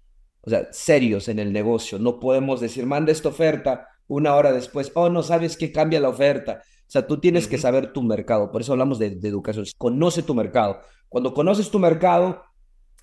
[0.47, 1.99] o sea, serios en el negocio.
[1.99, 6.09] No podemos decir, manda esta oferta una hora después, oh, no sabes que cambia la
[6.09, 6.63] oferta.
[6.87, 8.53] O sea, tú tienes que saber tu mercado.
[8.53, 9.65] Por eso hablamos de, educación.
[9.77, 10.81] Conoce tu mercado.
[11.09, 12.43] Cuando conoces tu mercado,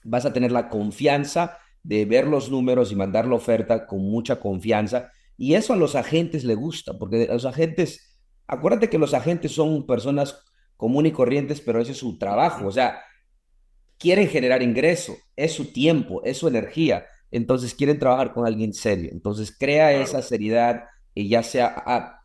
[0.03, 4.39] vas a tener la confianza de ver los números y mandar la oferta con mucha
[4.39, 5.11] confianza.
[5.37, 9.85] Y eso a los agentes le gusta, porque los agentes, acuérdate que los agentes son
[9.85, 10.43] personas
[10.77, 12.67] comunes y corrientes, pero ese es su trabajo.
[12.67, 13.01] O sea,
[13.97, 17.05] quieren generar ingreso, es su tiempo, es su energía.
[17.31, 19.09] Entonces quieren trabajar con alguien serio.
[19.11, 22.21] Entonces crea esa seriedad, y ya sea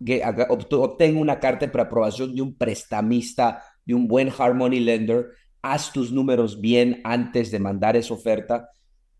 [0.48, 5.26] obtenga una carta de preaprobación de un prestamista, de un buen Harmony Lender,
[5.62, 8.70] haz tus números bien antes de mandar esa oferta,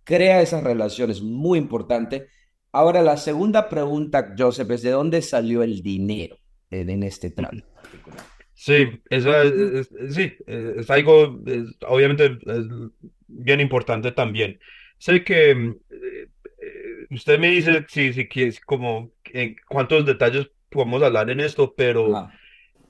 [0.04, 2.28] crea esas relaciones, muy importante.
[2.72, 6.38] Ahora, la segunda pregunta, Joseph, es de dónde salió el dinero
[6.70, 7.64] en, este trato.
[8.54, 11.40] Sí, eso es, sí, es algo,
[11.86, 12.64] obviamente, es
[13.26, 14.58] bien importante también.
[14.98, 16.28] Sé que eh,
[17.10, 22.30] usted me dice si, si, si como en cuántos detalles podemos hablar en esto, pero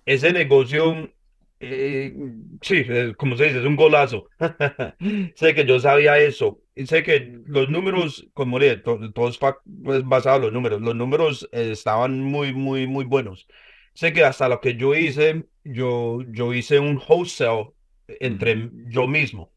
[0.04, 1.12] ese negocio,
[1.60, 2.14] eh,
[2.62, 2.84] sí,
[3.16, 4.28] como se dice, es un golazo.
[5.34, 6.60] sé que yo sabía eso.
[6.74, 10.80] Y sé que los números, como le todo, todo es pues, basado en los números.
[10.80, 13.46] Los números estaban muy, muy, muy buenos.
[13.94, 17.72] Sé que hasta lo que yo hice, yo, yo hice un wholesale
[18.20, 19.52] entre yo mismo.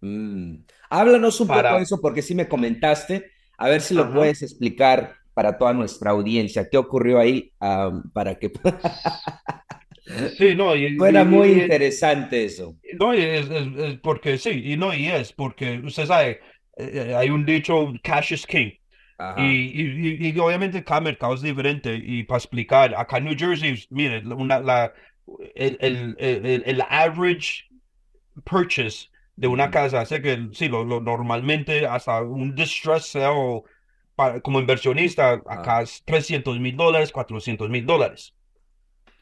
[0.00, 0.64] Mm.
[0.90, 5.14] Háblanos un poco de eso, porque sí me comentaste a ver si lo puedes explicar
[5.34, 6.68] para toda nuestra audiencia.
[6.70, 7.52] ¿Qué ocurrió ahí
[8.12, 8.52] para que...
[10.36, 12.76] Sí, no, y, Fuera muy interesante eso.
[13.00, 16.40] No, es, es, porque sí, y no, y es porque usted sabe,
[16.76, 18.72] eh, hay un dicho, cash is king.
[19.38, 21.94] Y, y, obviamente cada mercado es diferente.
[21.94, 24.92] Y para explicar, acá en New Jersey, mire, una, la,
[25.54, 27.64] el, el, el, el average
[28.44, 33.62] purchase de una casa hace que, sí, lo, normalmente hasta un distress sale
[34.42, 38.34] como inversionista, acá es 300 mil dólares, 400 mil dólares.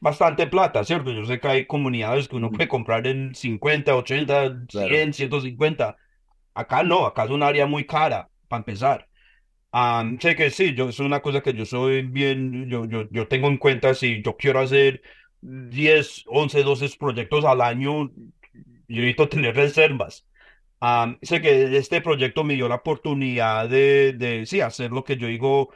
[0.01, 1.13] Bastante plata, ¿cierto?
[1.13, 5.97] Yo sé que hay comunidades que uno puede comprar en 50, 80, 100, 150.
[6.55, 9.09] Acá no, acá es un área muy cara, para empezar.
[10.21, 13.49] sé que sí, yo, es una cosa que yo soy bien, yo, yo, yo tengo
[13.49, 15.01] en cuenta si yo quiero hacer
[15.41, 18.11] 10, 11, 12 proyectos al año,
[18.89, 20.27] yo necesito tener reservas.
[21.23, 25.27] sé que este proyecto me dio la oportunidad de, de sí, hacer lo que yo
[25.29, 25.71] digo,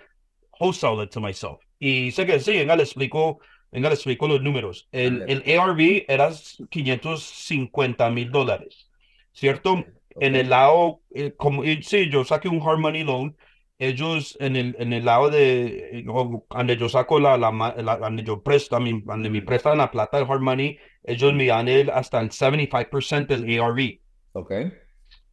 [0.61, 1.61] wholesale it to myself.
[1.79, 3.41] Y sé que sí, venga, le explico,
[3.71, 4.89] venga, le explico los números.
[4.93, 6.31] El, el ARV era
[6.71, 8.91] 550 mil dólares,
[9.33, 9.85] ¿cierto?
[10.19, 13.37] En el lado, eh, como, sí, yo saqué un hard money loan,
[13.79, 16.03] ellos en el, en el lado de
[16.49, 20.27] donde yo saco la, la, la donde yo presto, donde me prestan la plata del
[20.31, 24.01] hard money, ellos me dan el, hasta el 75% del ARV.
[24.33, 24.53] Ok.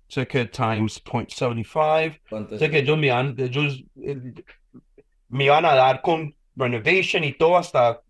[0.07, 2.59] Sé que times 0.75.
[2.59, 4.33] Sé que ellos me dan, ellos eh,
[5.29, 8.01] me van a dar con renovation y todo hasta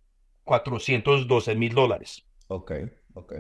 [0.44, 2.26] 412 mil dólares.
[2.48, 2.72] Ok,
[3.14, 3.34] ok.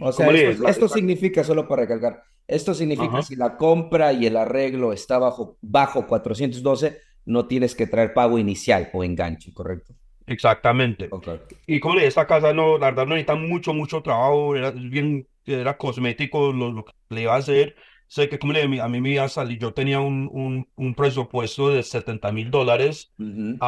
[0.00, 4.26] O sea, esto, esto significa, solo para recalcar, esto significa que si la compra y
[4.26, 9.94] el arreglo está bajo, bajo 412, no tienes que traer pago inicial o enganche, ¿correcto?
[10.32, 11.16] Exactamente.
[11.16, 11.28] Ok.
[11.66, 15.28] Y como le esta casa no, la verdad no necesita mucho, mucho trabajo, era bien,
[15.44, 17.76] era cosmético lo, lo que le iba a hacer.
[18.08, 20.94] Sé que como le, a mí me iba a salir, yo tenía un, un, un
[20.94, 23.58] presupuesto de 70 mil dólares Ujú,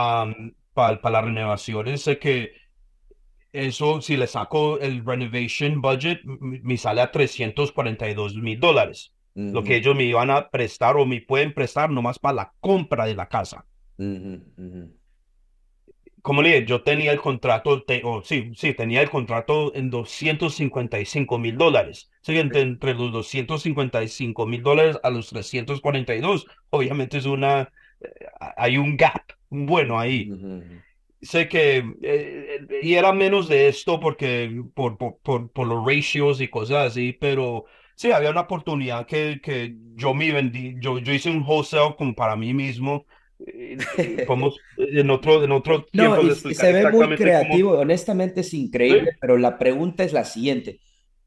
[0.73, 2.03] para las renovaciones.
[2.03, 2.53] Sé que
[3.53, 9.15] eso, si le saco el renovation budget, me sale a 342 mil dólares.
[9.51, 13.07] Lo que ellos me iban a prestar o me pueden prestar nomás para la compra
[13.07, 13.67] de la casa.
[13.99, 14.83] ujú, ujú.
[16.25, 19.91] Como le dije, yo tenía el contrato, te- o sí, sí, tenía el contrato en
[19.91, 22.11] 255 mil dólares.
[22.23, 28.11] Sí, entre, entre los 255 mil dólares a los 342, obviamente es una, eh,
[28.57, 30.35] hay un gap, bueno ahí.
[30.35, 30.77] Ujú, ujú.
[31.23, 36.41] Sé que, eh, y era menos de esto porque, por, por, por, por los ratios
[36.43, 37.65] y cosas así, pero
[37.97, 42.15] sí, había una oportunidad que, que yo me vendí, yo, yo hice un wholesale como
[42.15, 43.07] para mí mismo.
[43.47, 44.37] eh, eh,
[44.77, 47.61] en otro, en otro No, tiempo de y se ve muy exactamente cómo.
[47.61, 50.81] creativo, honestamente es increíble, Sí, pero la pregunta es la siguiente.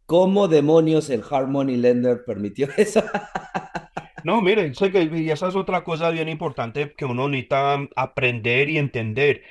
[0.05, 3.03] ¿Cómo demonios el Harmony Lender permitió eso?
[4.23, 8.69] no, mire, sé que y esa es otra cosa bien importante que uno necesita aprender
[8.69, 9.43] y entender.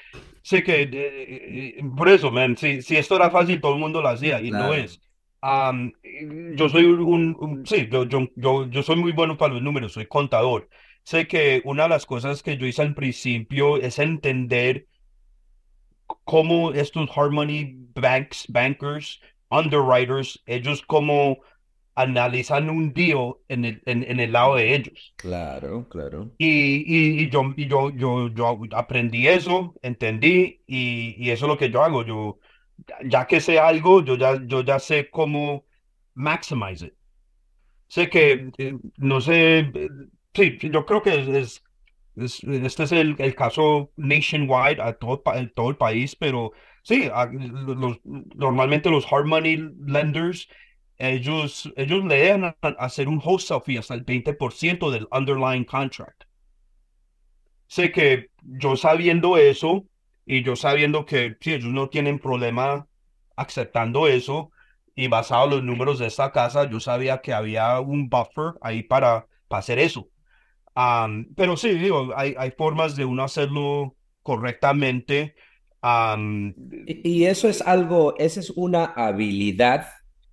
[0.43, 0.89] Sé que, eh,
[1.79, 4.53] eh, por eso, man, si, si esto era fácil, todo el mundo lo hacía y
[4.53, 4.75] no Claro.
[4.75, 5.03] es.
[5.41, 5.93] Am,
[6.57, 9.93] yo soy un, un- sí, yo, yo, yo, yo soy muy bueno para los números,
[9.93, 10.69] soy contador.
[11.11, 14.89] Sé que una de las cosas que yo hice al principio es entender
[16.25, 21.39] cómo estos hard money banks, bankers, underwriters, ellos cómo
[21.95, 25.15] analizan un deal en el, en, en el lado de ellos.
[25.17, 26.33] Claro, claro.
[26.39, 26.49] Y,
[26.85, 31.57] y, y yo, y yo, yo, yo aprendí eso, entendí, y, y eso es lo
[31.59, 32.05] que yo hago.
[32.05, 32.39] Yo,
[33.05, 35.65] ya que sé algo, yo ya, yo ya sé cómo
[36.15, 36.95] maximize it.
[37.89, 39.73] Sé que, eh, no sé,
[40.37, 41.65] sí, yo creo que es, es-
[42.17, 47.09] es- este es el, el caso nationwide a todo, en todo el país, pero sí,
[47.13, 50.49] a- los, normalmente los hard money lenders,
[50.99, 55.65] ellos, ellos le dejan a- a hacer un wholesale fee hasta el 20% del underlying
[55.65, 56.25] contract.
[57.69, 59.87] Sé que yo sabiendo eso
[60.25, 62.89] y yo sabiendo que sí, ellos no tienen problema
[63.37, 64.51] aceptando eso
[64.95, 68.83] y basado en los números de esta casa, yo sabía que había un buffer ahí
[68.83, 70.09] para, para hacer eso.
[71.37, 75.35] Pero sí, digo, hay, hay formas de uno hacerlo correctamente.
[75.83, 76.55] Am,
[76.87, 79.89] Y, y eso es algo, esa es una habilidad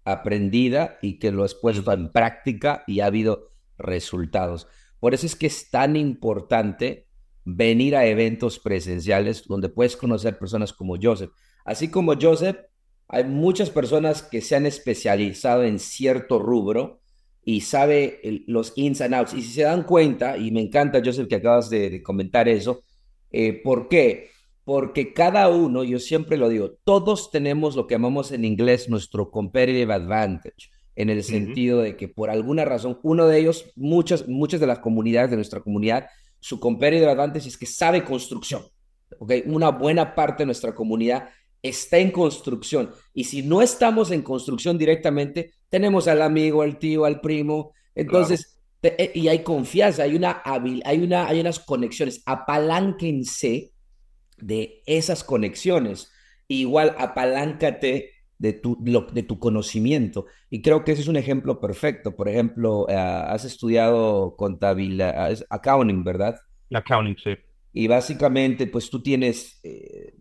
[0.05, 4.67] aprendida y que lo has puesto en práctica y ha habido resultados.
[4.99, 7.07] Por eso es que es tan importante
[7.45, 11.31] venir a eventos presenciales donde puedes conocer personas como Joseph.
[11.65, 12.57] Así como Joseph,
[13.07, 17.01] hay muchas personas que se han especializado en cierto rubro
[17.45, 19.33] y sabe el- los ins and outs.
[19.33, 22.83] Y si se dan cuenta, y me encanta, Joseph, que acabas de, de comentar eso,
[23.31, 24.29] eh, ¿por qué?
[24.63, 29.29] Porque cada uno, yo siempre lo digo, todos tenemos lo que llamamos en inglés nuestro
[29.29, 34.59] competitive advantage, en el sentido de que por alguna razón, uno de ellos, muchas, muchas
[34.59, 36.07] de las comunidades de nuestra comunidad,
[36.39, 38.61] su competitive advantage es que sabe construcción.
[39.19, 39.33] ¿ok?
[39.47, 41.29] Una buena parte de nuestra comunidad
[41.63, 42.91] está en construcción.
[43.13, 47.73] Y si no estamos en construcción directamente, tenemos al amigo, al tío, al primo.
[48.05, 52.23] claro, Entonces, te- eh, y hay confianza, hay una hay una, hay unas conexiones.
[52.25, 53.73] Apalánquense
[54.37, 56.11] de esas conexiones.
[56.47, 60.25] Igual apaláncate de tu, lo- de tu conocimiento.
[60.49, 62.15] Y creo que ese es un ejemplo perfecto.
[62.15, 66.35] Por ejemplo, eh, has estudiado contabilidad, accounting, ¿verdad?
[66.73, 67.37] accounting, sí,
[67.71, 70.13] Y básicamente, pues tú tienes eh,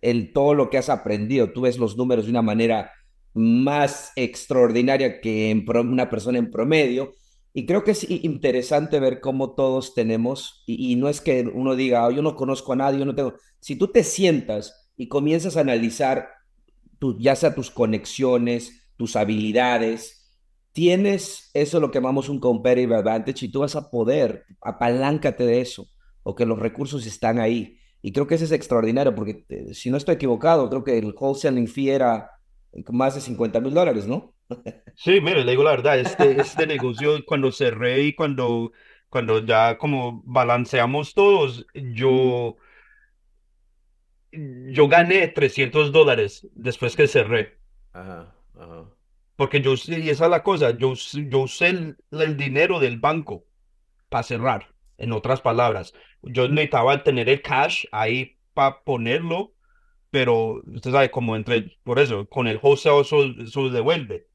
[0.00, 1.52] el, todo lo que has aprendido.
[1.52, 2.90] Tú ves los números de una manera
[3.34, 7.12] más extraordinaria que una persona en promedio.
[7.52, 12.06] Y creo que es interesante ver cómo todos tenemos, y, no es que uno diga,
[12.06, 13.34] "Oh, yo no conozco a nadie, yo no tengo.
[13.60, 16.28] Si tú te sientas y comienzas a analizar
[16.98, 20.34] tu- ya sea tus conexiones, tus habilidades,
[20.72, 25.60] tienes eso lo que llamamos un competitive advantage y tú vas a poder, apaláncate de
[25.60, 25.86] eso,
[26.22, 27.75] o que los recursos están ahí.
[28.06, 31.12] Y creo que eso es extraordinario, porque eh, si no estoy equivocado, creo que el
[31.12, 32.30] wholesaling fee era
[32.90, 34.32] más de 50 mil dólares, ¿no?
[34.94, 38.70] Sí, mire, le digo la verdad, este, este negocio cuando cerré y cuando,
[39.08, 42.56] cuando ya como balanceamos todos, yo,
[44.30, 47.58] yo gané 300 dólares después que cerré.
[47.92, 48.84] Ajá, ajá.
[49.34, 53.44] Porque yo, y esa es la cosa, yo, yo usé el, el dinero del banco
[54.08, 55.92] para cerrar, en otras palabras.
[56.26, 59.52] Yo necesitaba tener el cash ahí para ponerlo,
[60.10, 64.26] pero usted sabe, como entre, por eso, con el wholesale eso, eso devuelve.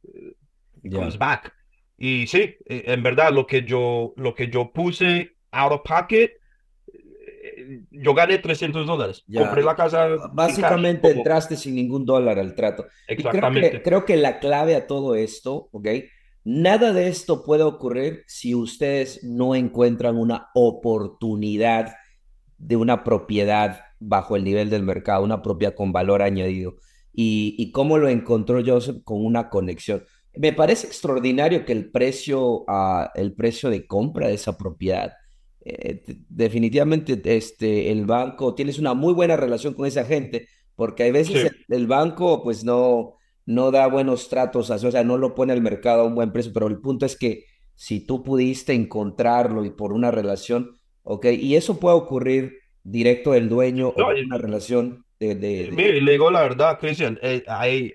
[0.92, 1.20] comes Ya.
[1.20, 1.54] back.
[1.98, 6.32] Y sí, eh, en verdad, lo que yo, lo que yo puse out of pocket,
[6.88, 9.24] eh, yo gané 300 dólares.
[9.28, 9.42] Ya.
[9.42, 10.08] Compré la casa.
[10.08, 12.84] en cash, Básicamente como- entraste sin ningún dólar al trato.
[12.84, 13.82] Y creo que, Exactamente.
[13.84, 15.88] creo que la clave a todo esto, ¿ok?
[16.44, 21.94] Nada de esto puede ocurrir si ustedes no encuentran una oportunidad
[22.58, 26.76] de una propiedad bajo el nivel del mercado, una propiedad con valor añadido.
[27.14, 30.04] Y, y cómo lo encontró Joseph con una conexión.
[30.36, 35.14] Me parece extraordinario que el precio, ah, el precio de compra de esa propiedad,
[35.64, 41.12] eh, definitivamente este, el banco, tienes una muy buena relación con esa gente, porque hay
[41.12, 41.48] veces Sí.
[41.70, 43.16] el, el banco pues no,
[43.46, 46.52] no da buenos tratos, o sea, no lo pone al mercado a un buen precio,
[46.54, 51.56] pero el punto es que si tú pudiste encontrarlo y por una relación, ok, y
[51.56, 56.02] eso puede ocurrir directo del dueño o No, y- una relación de, de, de- Mire,
[56.02, 57.94] le digo la verdad, Cristian, eh, hay,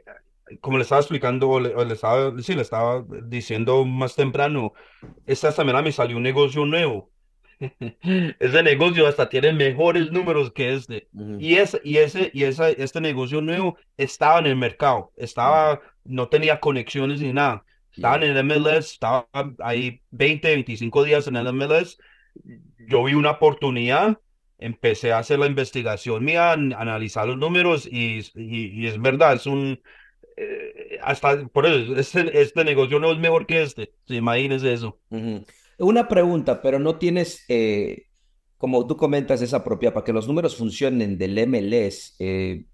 [0.60, 4.72] como le estaba explicando, o le, o le estaba, sí, le estaba diciendo más temprano,
[5.26, 7.10] esta semana me salió un negocio nuevo.
[8.38, 11.08] Ese negocio hasta tiene mejores números que este.
[11.14, 11.38] Ujú.
[11.40, 16.28] Y ese, y ese, y esa, este negocio nuevo estaba en el mercado, estaba, no
[16.28, 17.64] tenía conexiones ni nada.
[17.92, 19.26] Estaba en el MLS, estaba
[19.60, 21.96] ahí 20, 25 días en el MLS.
[22.88, 24.18] Yo vi una oportunidad,
[24.58, 29.34] empecé a hacer la investigación mía, an- analizar los números y, y, y es verdad,
[29.34, 29.80] es un,
[30.36, 33.92] eh, hasta por eso, este, este negocio no es mejor que este.
[34.06, 35.00] Sí, imagínese eso.
[35.10, 35.44] Ujú.
[35.78, 38.06] Una pregunta, pero no tienes, eh,
[38.56, 42.64] como tú comentas, esa propiedad, para que los números funcionen del MLS, eh,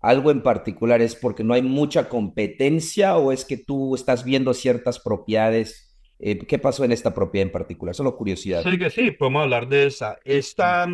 [0.00, 4.54] algo en particular es porque no hay mucha competencia o es que tú estás viendo
[4.54, 5.96] ciertas propiedades.
[6.20, 7.94] Eh, ¿qué pasó en esta propiedad en particular?
[7.94, 8.62] Solo curiosidad.
[8.64, 10.18] Sí, que sí, podemos hablar de esa.
[10.24, 10.86] Esta,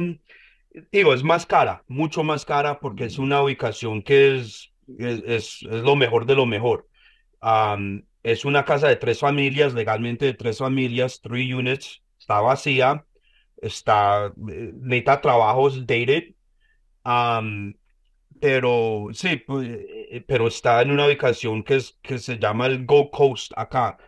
[0.92, 5.96] digo, es más cara, mucho más cara porque es una ubicación que es, es, lo
[5.96, 6.86] mejor de lo mejor.
[7.40, 13.06] Am, es una casa de tres familias, legalmente de tres familias, three units, está vacía,
[13.58, 16.34] está, eh, necesita trabajos dated,
[17.04, 17.74] am,
[18.40, 23.10] pero sí, eh, pero está en una ubicación que, es, que se llama el Gold
[23.12, 23.98] Coast acá.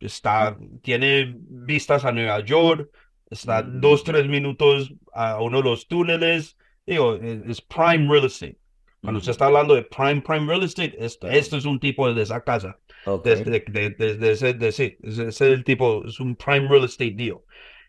[0.00, 2.90] Está, tiene vistas a Nueva York,
[3.30, 3.80] está Mm.
[3.80, 6.56] dos, tres minutos a uno de los túneles.
[6.86, 8.58] Digo, es, es prime real estate.
[9.02, 12.22] Cuando usted está hablando de prime, prime real estate, esto, esto es un tipo de
[12.22, 12.78] esa casa.
[13.06, 13.24] Ok.
[13.24, 17.14] Desde, de, de- de ese, de, sí, es el tipo, es un prime real estate
[17.16, 17.38] deal.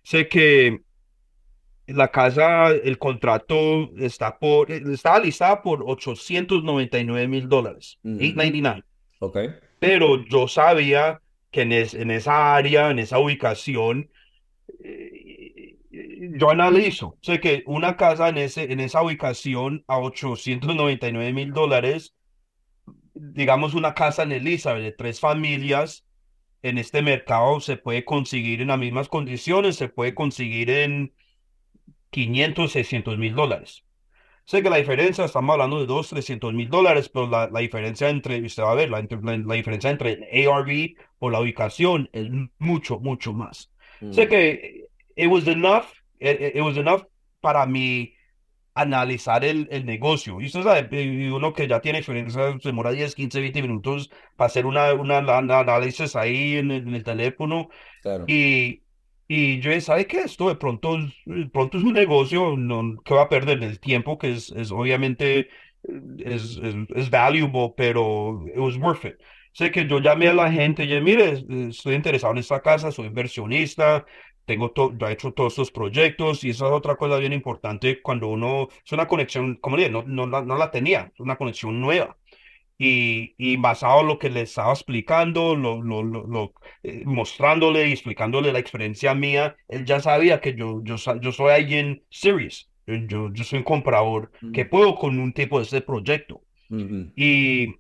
[0.03, 0.81] Sé que
[1.87, 8.15] la casa, el contrato está por, estaba listada por 899 mil dólares, Ujú.
[8.15, 8.83] 899.
[9.19, 9.37] Ok.
[9.79, 14.09] Pero yo sabía que en, es- en esa área, en esa ubicación,
[14.83, 15.75] eh,
[16.37, 17.17] yo analizo.
[17.21, 22.13] Sé que una casa en, ese, en esa ubicación a 899 mil dólares,
[23.13, 26.05] digamos una casa en Elizabeth de tres familias,
[26.63, 31.13] en este mercado se puede conseguir en las mismas condiciones, se puede conseguir en
[32.11, 33.83] 500, 600 mil dólares.
[34.45, 38.09] Sé que la diferencia, estamos hablando de 2, 300 mil dólares, pero la, la diferencia
[38.09, 41.39] entre, usted va a ver, la, entre- la, la diferencia entre el ARV o la
[41.41, 42.27] ubicación es
[42.59, 43.71] mucho, mucho más.
[44.09, 44.29] Sé Mm.
[44.29, 45.85] que it was enough,
[46.19, 47.03] it, it was enough
[47.39, 48.13] para mí
[48.73, 50.39] analizar el, el negocio.
[50.41, 54.47] Y usted sabe, uno que ya tiene experiencia, se demora 10, 15, 20 minutos para
[54.47, 57.69] hacer una, una, ana- análisis ahí en el, en el teléfono.
[58.01, 58.25] Claro.
[58.27, 58.83] Y,
[59.27, 60.21] y yo dije, ¿sabe qué?
[60.21, 60.97] Esto de pronto,
[61.51, 65.49] pronto es un negocio no, que va a perder el tiempo, que es, es obviamente
[66.19, 69.15] es, es, es valuable, pero it was worth it.
[69.53, 71.45] Sé que yo llamé a la gente y dije, mire, es-
[71.77, 74.05] estoy interesado en esta casa, soy inversionista,
[74.45, 78.01] tengo to- ya he hecho todos estos proyectos y esa es otra cosa bien importante
[78.01, 81.37] cuando uno, es una conexión, como dije, no, no, la- no la tenía, es una
[81.37, 82.17] conexión nueva.
[82.77, 87.87] Y, y basado en lo que le estaba explicando, lo, lo, lo, lo, eh, mostrándole
[87.87, 92.69] y explicándole la experiencia mía, él ya sabía que yo, yo, yo soy alguien serious.
[92.87, 94.69] Yo, yo, soy un comprador que Mm.
[94.69, 96.41] puedo con un tipo de este proyecto.
[96.71, 97.11] Ujú.
[97.15, 97.75] Y,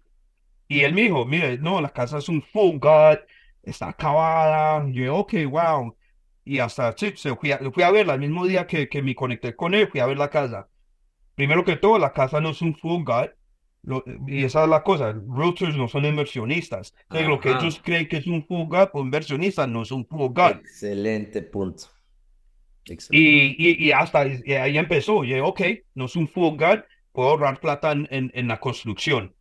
[0.67, 3.17] y él me dijo, mire, no, la casa es un full god,
[3.63, 4.85] está acabada.
[4.91, 5.95] Yo, ok, wow.
[6.43, 9.15] Y hasta, sí, se fui a, fui a verla el mismo día que, que me
[9.15, 10.69] conecté con él, fui a ver la casa.
[11.35, 13.29] Primero que todo, la casa no es un full god.
[13.83, 16.93] Lo- y esa es la cosa, realtors no son inversionistas.
[17.03, 20.05] Entonces, lo que ellos creen que es un full god, pues inversionistas no es un
[20.07, 20.57] full god.
[20.57, 21.85] Excelente punto.
[22.85, 23.17] Excelente.
[23.17, 25.23] Y, y, y hasta y ahí empezó.
[25.23, 25.61] Y dije, ok,
[25.95, 26.79] no es un full god,
[27.11, 29.35] puedo ahorrar plata en, en, en la construcción.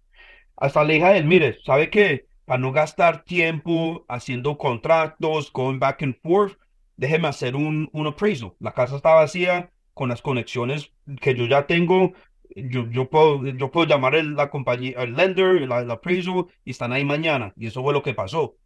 [0.57, 2.27] Hasta le dije a él, mire, ¿sabe qué?
[2.45, 6.55] Para no gastar tiempo haciendo contratos, going back and forth,
[7.01, 8.53] déjeme hacer un, un appraisal.
[8.61, 12.13] La casa está vacía, con las conexiones que yo ya tengo,
[12.55, 16.73] yo, yo puedo, yo puedo llamar a la compañía, al lender, el, el appraisal, y
[16.73, 17.55] están ahí mañana.
[17.57, 18.57] Y eso fue lo que pasó.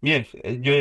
[0.00, 0.72] Bien, eh, yo,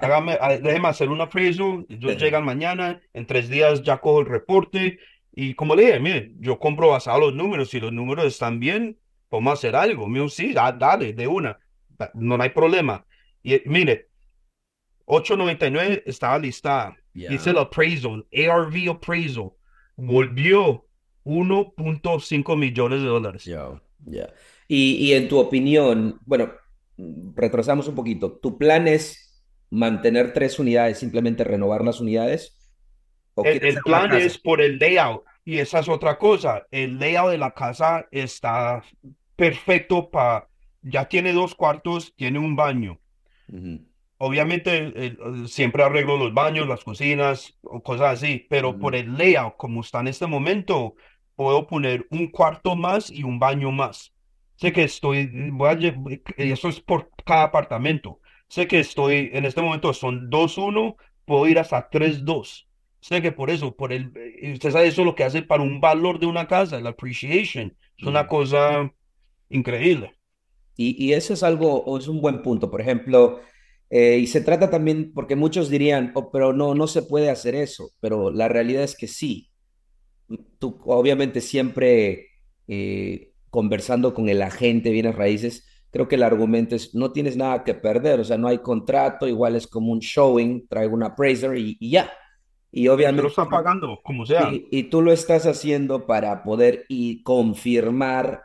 [0.00, 4.26] hágame, ah, déjeme hacer un appraisal, ellos llegan mañana, en tres días ya cojo el
[4.26, 4.98] reporte
[5.36, 8.98] y como le dije, mire, yo compro basado los números, si los números están bien,
[9.30, 11.58] vamos a hacer algo, mío, sí, dale, de una,
[12.14, 13.04] no hay problema.
[13.42, 14.08] Y mire,
[15.06, 19.52] 8.99 estaba listada, dice el appraisal, ARV appraisal,
[19.96, 20.86] volvió
[21.24, 23.44] 1.5 millones de dólares.
[23.44, 24.30] Ya, ya.
[24.66, 26.52] Y, y en tu opinión, bueno,
[27.34, 28.32] retrasamos un poquito.
[28.32, 32.58] ¿Tu plan es mantener tres unidades, simplemente renovar las unidades?
[33.42, 36.66] el, plan es por el layout y esa es otra cosa.
[36.70, 38.82] El layout de la casa está
[39.36, 40.48] perfecto para,
[40.82, 43.00] ya tiene dos cuartos, tiene un baño.
[44.18, 49.80] Obviamente siempre arreglo los baños, las cocinas o cosas así, pero por el layout, como
[49.80, 50.94] está en este momento,
[51.34, 54.14] puedo poner un cuarto más y un baño más.
[54.56, 55.94] Sé que estoy, voy a,
[56.36, 58.20] eso es por cada apartamento.
[58.48, 62.68] Sé que estoy, en este momento son 2-1, puedo ir hasta 3-2.
[63.00, 64.12] Sé que por eso, por el,
[64.54, 67.76] usted sabe eso lo que hace para un valor de una casa, el appreciation.
[67.98, 68.92] Es una cosa
[69.48, 70.14] increíble.
[70.76, 72.70] Y, y eso es algo, es un buen punto.
[72.70, 73.40] Por ejemplo,
[73.90, 77.54] eh, y se trata también, porque muchos dirían, oh, pero no, no se puede hacer
[77.54, 77.90] eso.
[78.00, 79.50] Pero la realidad es que sí.
[80.58, 82.28] Tú obviamente siempre
[82.66, 85.64] eh, conversando con el agente de bienes raíces,
[85.94, 89.28] creo que el argumento es, no tienes nada que perder, o sea, no hay contrato,
[89.28, 92.10] igual es como un showing, traigo un appraiser y, ya.
[92.72, 93.22] Y obviamente...
[93.22, 94.50] lo está pagando, como sea.
[94.52, 98.42] Y, tú lo estás haciendo para poder y confirmar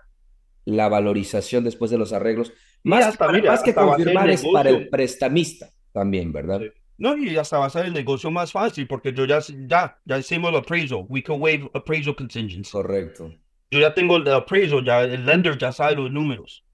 [0.63, 2.53] la valorización después de los arreglos.
[2.83, 6.61] Más, más que confirmar es para el prestamista también, ¿verdad?
[6.97, 10.17] No, y hasta va a ser el negocio más fácil porque yo ya, ya, ya
[10.17, 11.05] hicimos el appraisal.
[11.07, 12.71] We can waive appraisal contingency.
[12.71, 13.33] Correcto
[13.71, 16.65] yo ya tengo el appraisal, ya el lender ya sabe los números.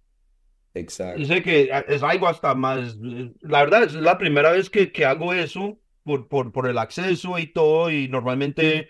[0.74, 1.24] Exacto.
[1.26, 2.98] Sé que es algo hasta más,
[3.42, 7.38] la verdad es la primera vez que, que hago eso por, por, por el acceso
[7.40, 8.90] y todo y normalmente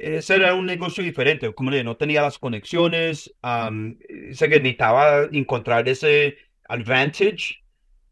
[0.00, 3.34] ese era un negocio diferente, como le no tenía las conexiones,
[4.32, 6.36] sé que necesitaba encontrar ese
[6.68, 7.62] advantage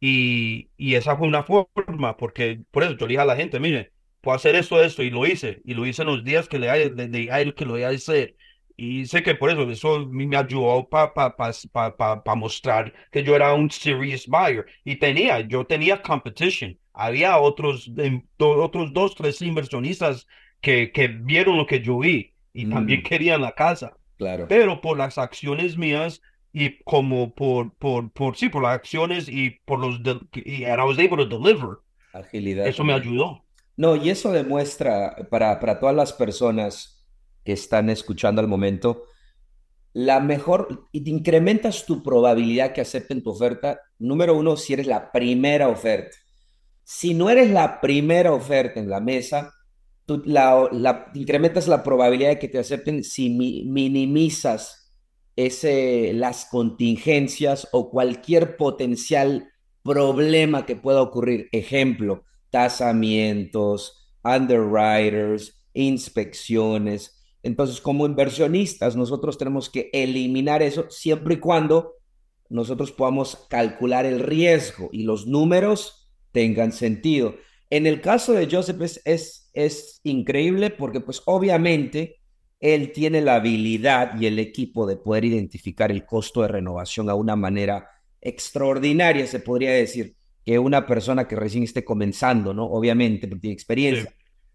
[0.01, 3.59] y, y esa fue una forma, porque por eso yo le dije a la gente,
[3.61, 6.59] mire, puedo hacer esto, esto, y lo hice, y lo hice en los días que
[6.59, 8.37] le, dije a él que lo iba a hacer.
[8.77, 13.35] Y sé que por eso, eso me ayudó para pa, pa, pa, mostrar que yo
[13.35, 14.67] era un serious buyer.
[14.85, 16.79] Y tenía, yo tenía competition.
[16.93, 17.91] Había otros,
[18.39, 20.27] otros dos, tres inversionistas
[20.61, 23.05] que, que vieron lo que yo vi y también mm.
[23.05, 23.97] querían la casa.
[24.17, 24.47] Claro.
[24.49, 26.21] Pero por las acciones mías
[26.53, 30.01] y como por, por, por sí, por las acciones y por los,
[30.35, 31.79] y I was able to deliver.
[32.13, 32.67] Agilidad.
[32.67, 33.45] Eso me ayudó.
[33.77, 37.07] No, y eso demuestra para, para todas las personas
[37.45, 39.05] que están escuchando al momento,
[39.93, 45.13] la mejor, y incrementas tu probabilidad que acepten tu oferta, número uno, si eres la
[45.13, 46.17] primera oferta.
[46.83, 49.53] Si no eres la primera oferta en la mesa,
[50.09, 50.25] tú
[51.15, 54.93] incrementas la probabilidad de que te acepten si minimizas
[55.37, 59.49] las contingencias o cualquier potencial
[59.85, 61.49] problema que pueda ocurrir.
[61.53, 71.95] Ejemplo, tasamientos, underwriters, inspecciones entonces, como inversionistas, nosotros tenemos que eliminar eso siempre y cuando
[72.51, 77.37] nosotros podamos calcular el riesgo y los números tengan sentido.
[77.71, 79.48] En el caso de Joseph es,
[80.05, 82.21] increíble porque pues obviamente
[82.61, 87.15] él tiene la habilidad y el equipo de poder identificar el costo de renovación a
[87.15, 87.89] una manera
[88.21, 92.65] extraordinaria, se podría decir, que una persona que recién esté comenzando, ¿no?
[92.65, 94.13] Obviamente, porque tiene experiencia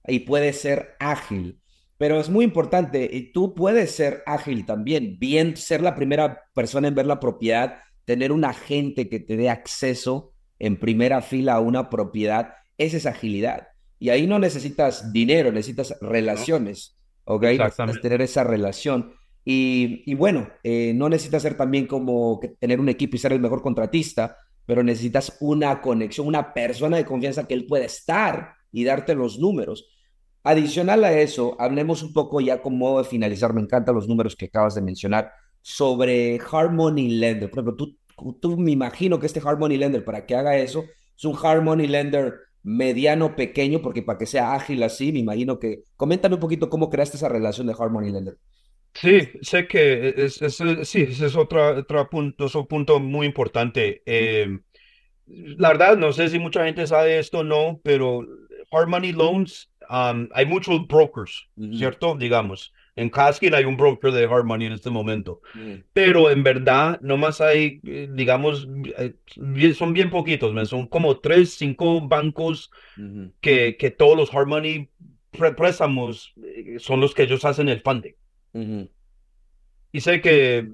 [0.07, 1.59] y puede ser ágil.
[1.97, 6.87] Pero es muy importante, y tú puedes ser ágil también, bien ser la primera persona
[6.87, 11.59] en ver la propiedad, tener un agente que te dé acceso en primera fila a
[11.59, 13.67] una propiedad, esa es agilidad.
[14.03, 17.43] Y ahí no necesitas dinero, necesitas relaciones, ¿ok?
[17.43, 19.13] Necesitas tener esa relación.
[19.45, 23.31] Y, y bueno, eh, no necesitas ser también como que tener un equipo y ser
[23.31, 24.35] el mejor contratista,
[24.65, 29.39] pero necesitas una conexión, una persona de confianza que él pueda estar y darte los
[29.39, 29.87] números.
[30.43, 34.35] Adicional a eso, hablemos un poco ya con modo de finalizar, me encantan los números
[34.35, 35.31] que acabas de mencionar,
[35.61, 37.49] sobre Harmony Lender.
[37.49, 37.97] Por ejemplo, tú,
[38.41, 40.83] tú me imagino que este Harmony Lender, para que haga eso,
[41.15, 42.33] es un Harmony Lender
[42.63, 45.83] mediano, pequeño, porque para que sea ágil así, me imagino que...
[45.95, 48.37] Coméntame un poquito cómo creaste esa relación de Harmony Lender.
[48.93, 54.03] Sí, sé que es, sí, ese es otro, otro punto, es un punto muy importante.
[54.05, 54.59] Eh,
[55.25, 58.25] la verdad, no sé si mucha gente sabe esto o no, pero
[58.71, 62.15] Harmony Loans hay muchos brokers, ¿cierto?
[62.15, 65.41] Digamos, En esquina hay un broker de hard money en este momento.
[65.93, 68.67] Pero en verdad, nomás hay, eh, digamos,
[68.97, 69.15] eh,
[69.73, 72.69] son bien poquitos, son como tres, cinco bancos
[73.41, 74.89] que, que todos los hard money
[75.31, 78.13] préstamos eh, son los que ellos hacen el funding.
[79.91, 80.67] Y sé que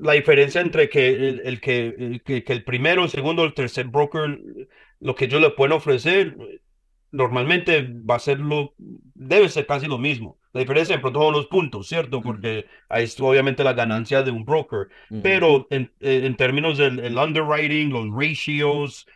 [0.00, 1.08] la diferencia entre que
[1.44, 4.38] el, que, que, el primero, el segundo, el tercer broker,
[5.00, 6.36] lo que ellos le pueden ofrecer,
[7.12, 10.38] normalmente va a ser lo, debe ser casi lo mismo.
[10.52, 12.22] La diferencia en son los puntos, ¿cierto?
[12.22, 14.88] Porque ahí es obviamente la ganancia de un broker.
[15.22, 19.06] Pero en, en, términos del underwriting, los ratios,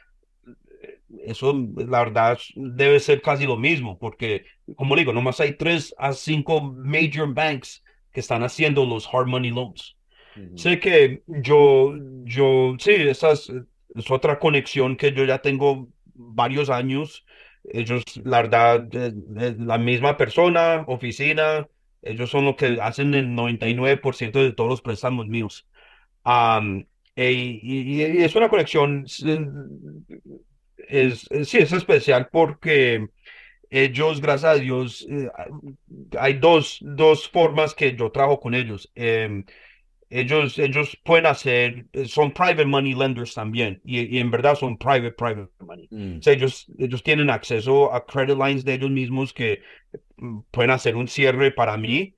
[1.25, 4.45] eso la verdad debe ser casi lo mismo, porque
[4.77, 7.83] como digo, nomás hay tres a cinco major banks
[8.13, 9.97] que están haciendo los hard money loans.
[10.55, 13.53] Sé que yo, yo, sí, esa es,
[14.09, 17.27] otra conexión que yo ya tengo varios años.
[17.65, 18.89] Ellos, la verdad,
[19.59, 21.69] la misma persona, oficina,
[22.03, 25.67] ellos son los que hacen el 99% de todos los préstamos míos.
[27.17, 29.05] E, y, es una conexión,
[30.89, 33.09] es, sí, es especial porque
[33.71, 35.31] ellos, gracias a Dios, eh,
[36.19, 38.91] hay dos, dos formas que yo trabajo con ellos.
[38.95, 39.45] Em,
[40.11, 45.51] ellos, ellos pueden hacer, son private money lenders también, y, en verdad son private, private
[45.61, 45.89] money.
[45.91, 46.19] Mm.
[46.27, 49.63] ellos, ellos tienen acceso a credit lines de ellos mismos que
[50.17, 52.17] mm, pueden hacer un cierre para mí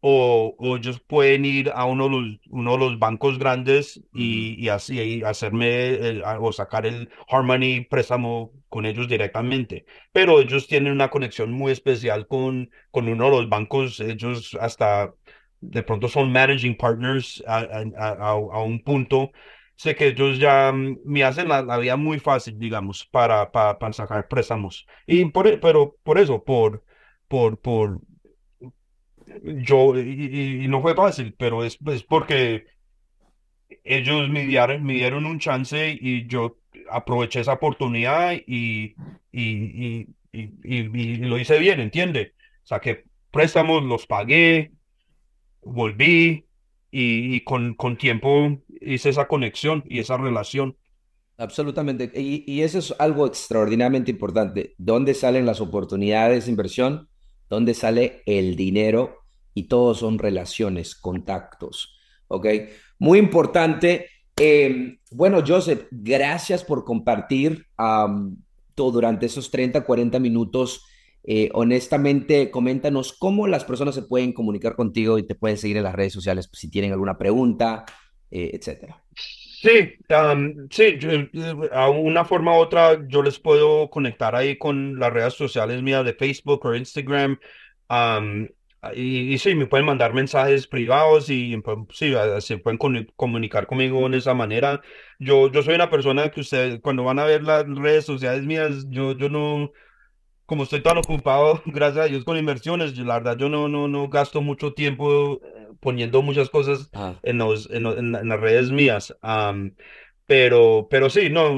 [0.00, 5.22] o, ellos pueden ir a uno de los, uno de los bancos grandes y, así
[5.22, 9.84] hacerme o sacar el Harmony préstamo con ellos directamente.
[10.12, 14.00] Pero ellos tienen una conexión muy especial con, con uno de los bancos.
[14.00, 15.14] Ellos hasta
[15.60, 19.32] de pronto son managing partners a, a, un punto.
[19.76, 24.86] Sé que ellos ya me hacen la, vida muy fácil, digamos, para, para, sacar préstamos.
[25.06, 26.84] Y por, pero por eso, por,
[27.28, 28.00] por, por,
[29.42, 32.66] yo, y, no fue fácil, pero es, porque
[33.84, 36.58] ellos me dieron, me dieron un chance y yo
[36.90, 38.94] aproveché esa oportunidad y,
[39.32, 42.34] y, y lo hice bien, ¿entiende?
[42.64, 44.72] O sea, que préstamos los pagué,
[45.62, 46.46] volví
[46.90, 50.76] y, con, con tiempo hice esa conexión y esa relación.
[51.36, 52.10] Absolutamente.
[52.14, 54.74] Y, y, eso es algo extraordinariamente importante.
[54.78, 57.08] ¿Dónde salen las oportunidades de inversión?
[57.48, 59.24] ¿Dónde sale el dinero?
[59.54, 61.96] Y todos son relaciones, contactos.
[62.28, 62.46] ¿Ok?
[62.98, 64.08] Muy importante.
[64.36, 67.66] Em, bueno, Joseph, gracias por compartir
[68.74, 70.84] todo durante esos 30, 40 minutos
[71.24, 75.82] eh, honestamente, coméntanos cómo las personas se pueden comunicar contigo y te pueden seguir en
[75.82, 77.84] las redes sociales si tienen alguna pregunta,
[78.30, 79.02] eh, etcétera.
[79.12, 79.98] Sí,
[80.70, 81.28] sí, eh,
[81.72, 86.04] a una forma u otra yo les puedo conectar ahí con las redes sociales mías
[86.04, 87.38] de Facebook o Instagram.
[88.94, 92.78] y, sí, me pueden mandar mensajes privados y pues, sí, se pueden
[93.14, 94.80] comunicar conmigo de esa manera.
[95.18, 98.86] Yo, yo soy una persona que ustedes, cuando van a ver las redes sociales mías,
[98.88, 99.70] yo, yo no,
[100.50, 104.08] como estoy tan ocupado, gracias a Dios, con inversiones, la verdad yo no, no, no
[104.08, 107.14] gasto mucho tiempo eh, poniendo muchas cosas ah.
[107.22, 109.16] en, los, en, las redes mías.
[110.26, 111.56] pero, pero sí, no,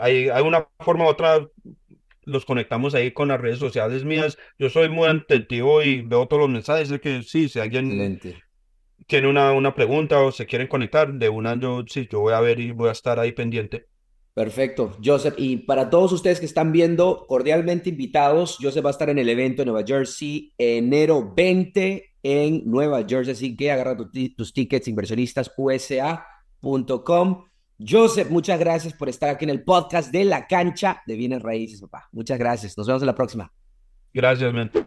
[0.00, 1.46] hay, hay una forma u otra,
[2.22, 4.38] los conectamos ahí con las redes sociales mías.
[4.58, 8.18] Yo soy muy atentivo y veo todos los mensajes de que sí, si alguien
[9.06, 12.40] tiene una, una pregunta o se quieren conectar, de una yo sí, yo voy a
[12.40, 13.89] ver y voy a estar ahí pendiente.
[14.34, 15.34] Perfecto, Joseph.
[15.36, 18.56] Y para todos ustedes que están viendo, cordialmente invitados.
[18.60, 23.32] Joseph va a estar en el evento en Nueva Jersey, enero 20 en Nueva Jersey.
[23.32, 27.44] Así que agarra tus tickets inversionistasusa.com.
[27.86, 31.80] Joseph, muchas gracias por estar aquí en el podcast de la cancha de bienes raíces,
[31.80, 32.08] papá.
[32.12, 32.76] Muchas gracias.
[32.76, 33.50] Nos vemos en la próxima.
[34.12, 34.86] Gracias, mente.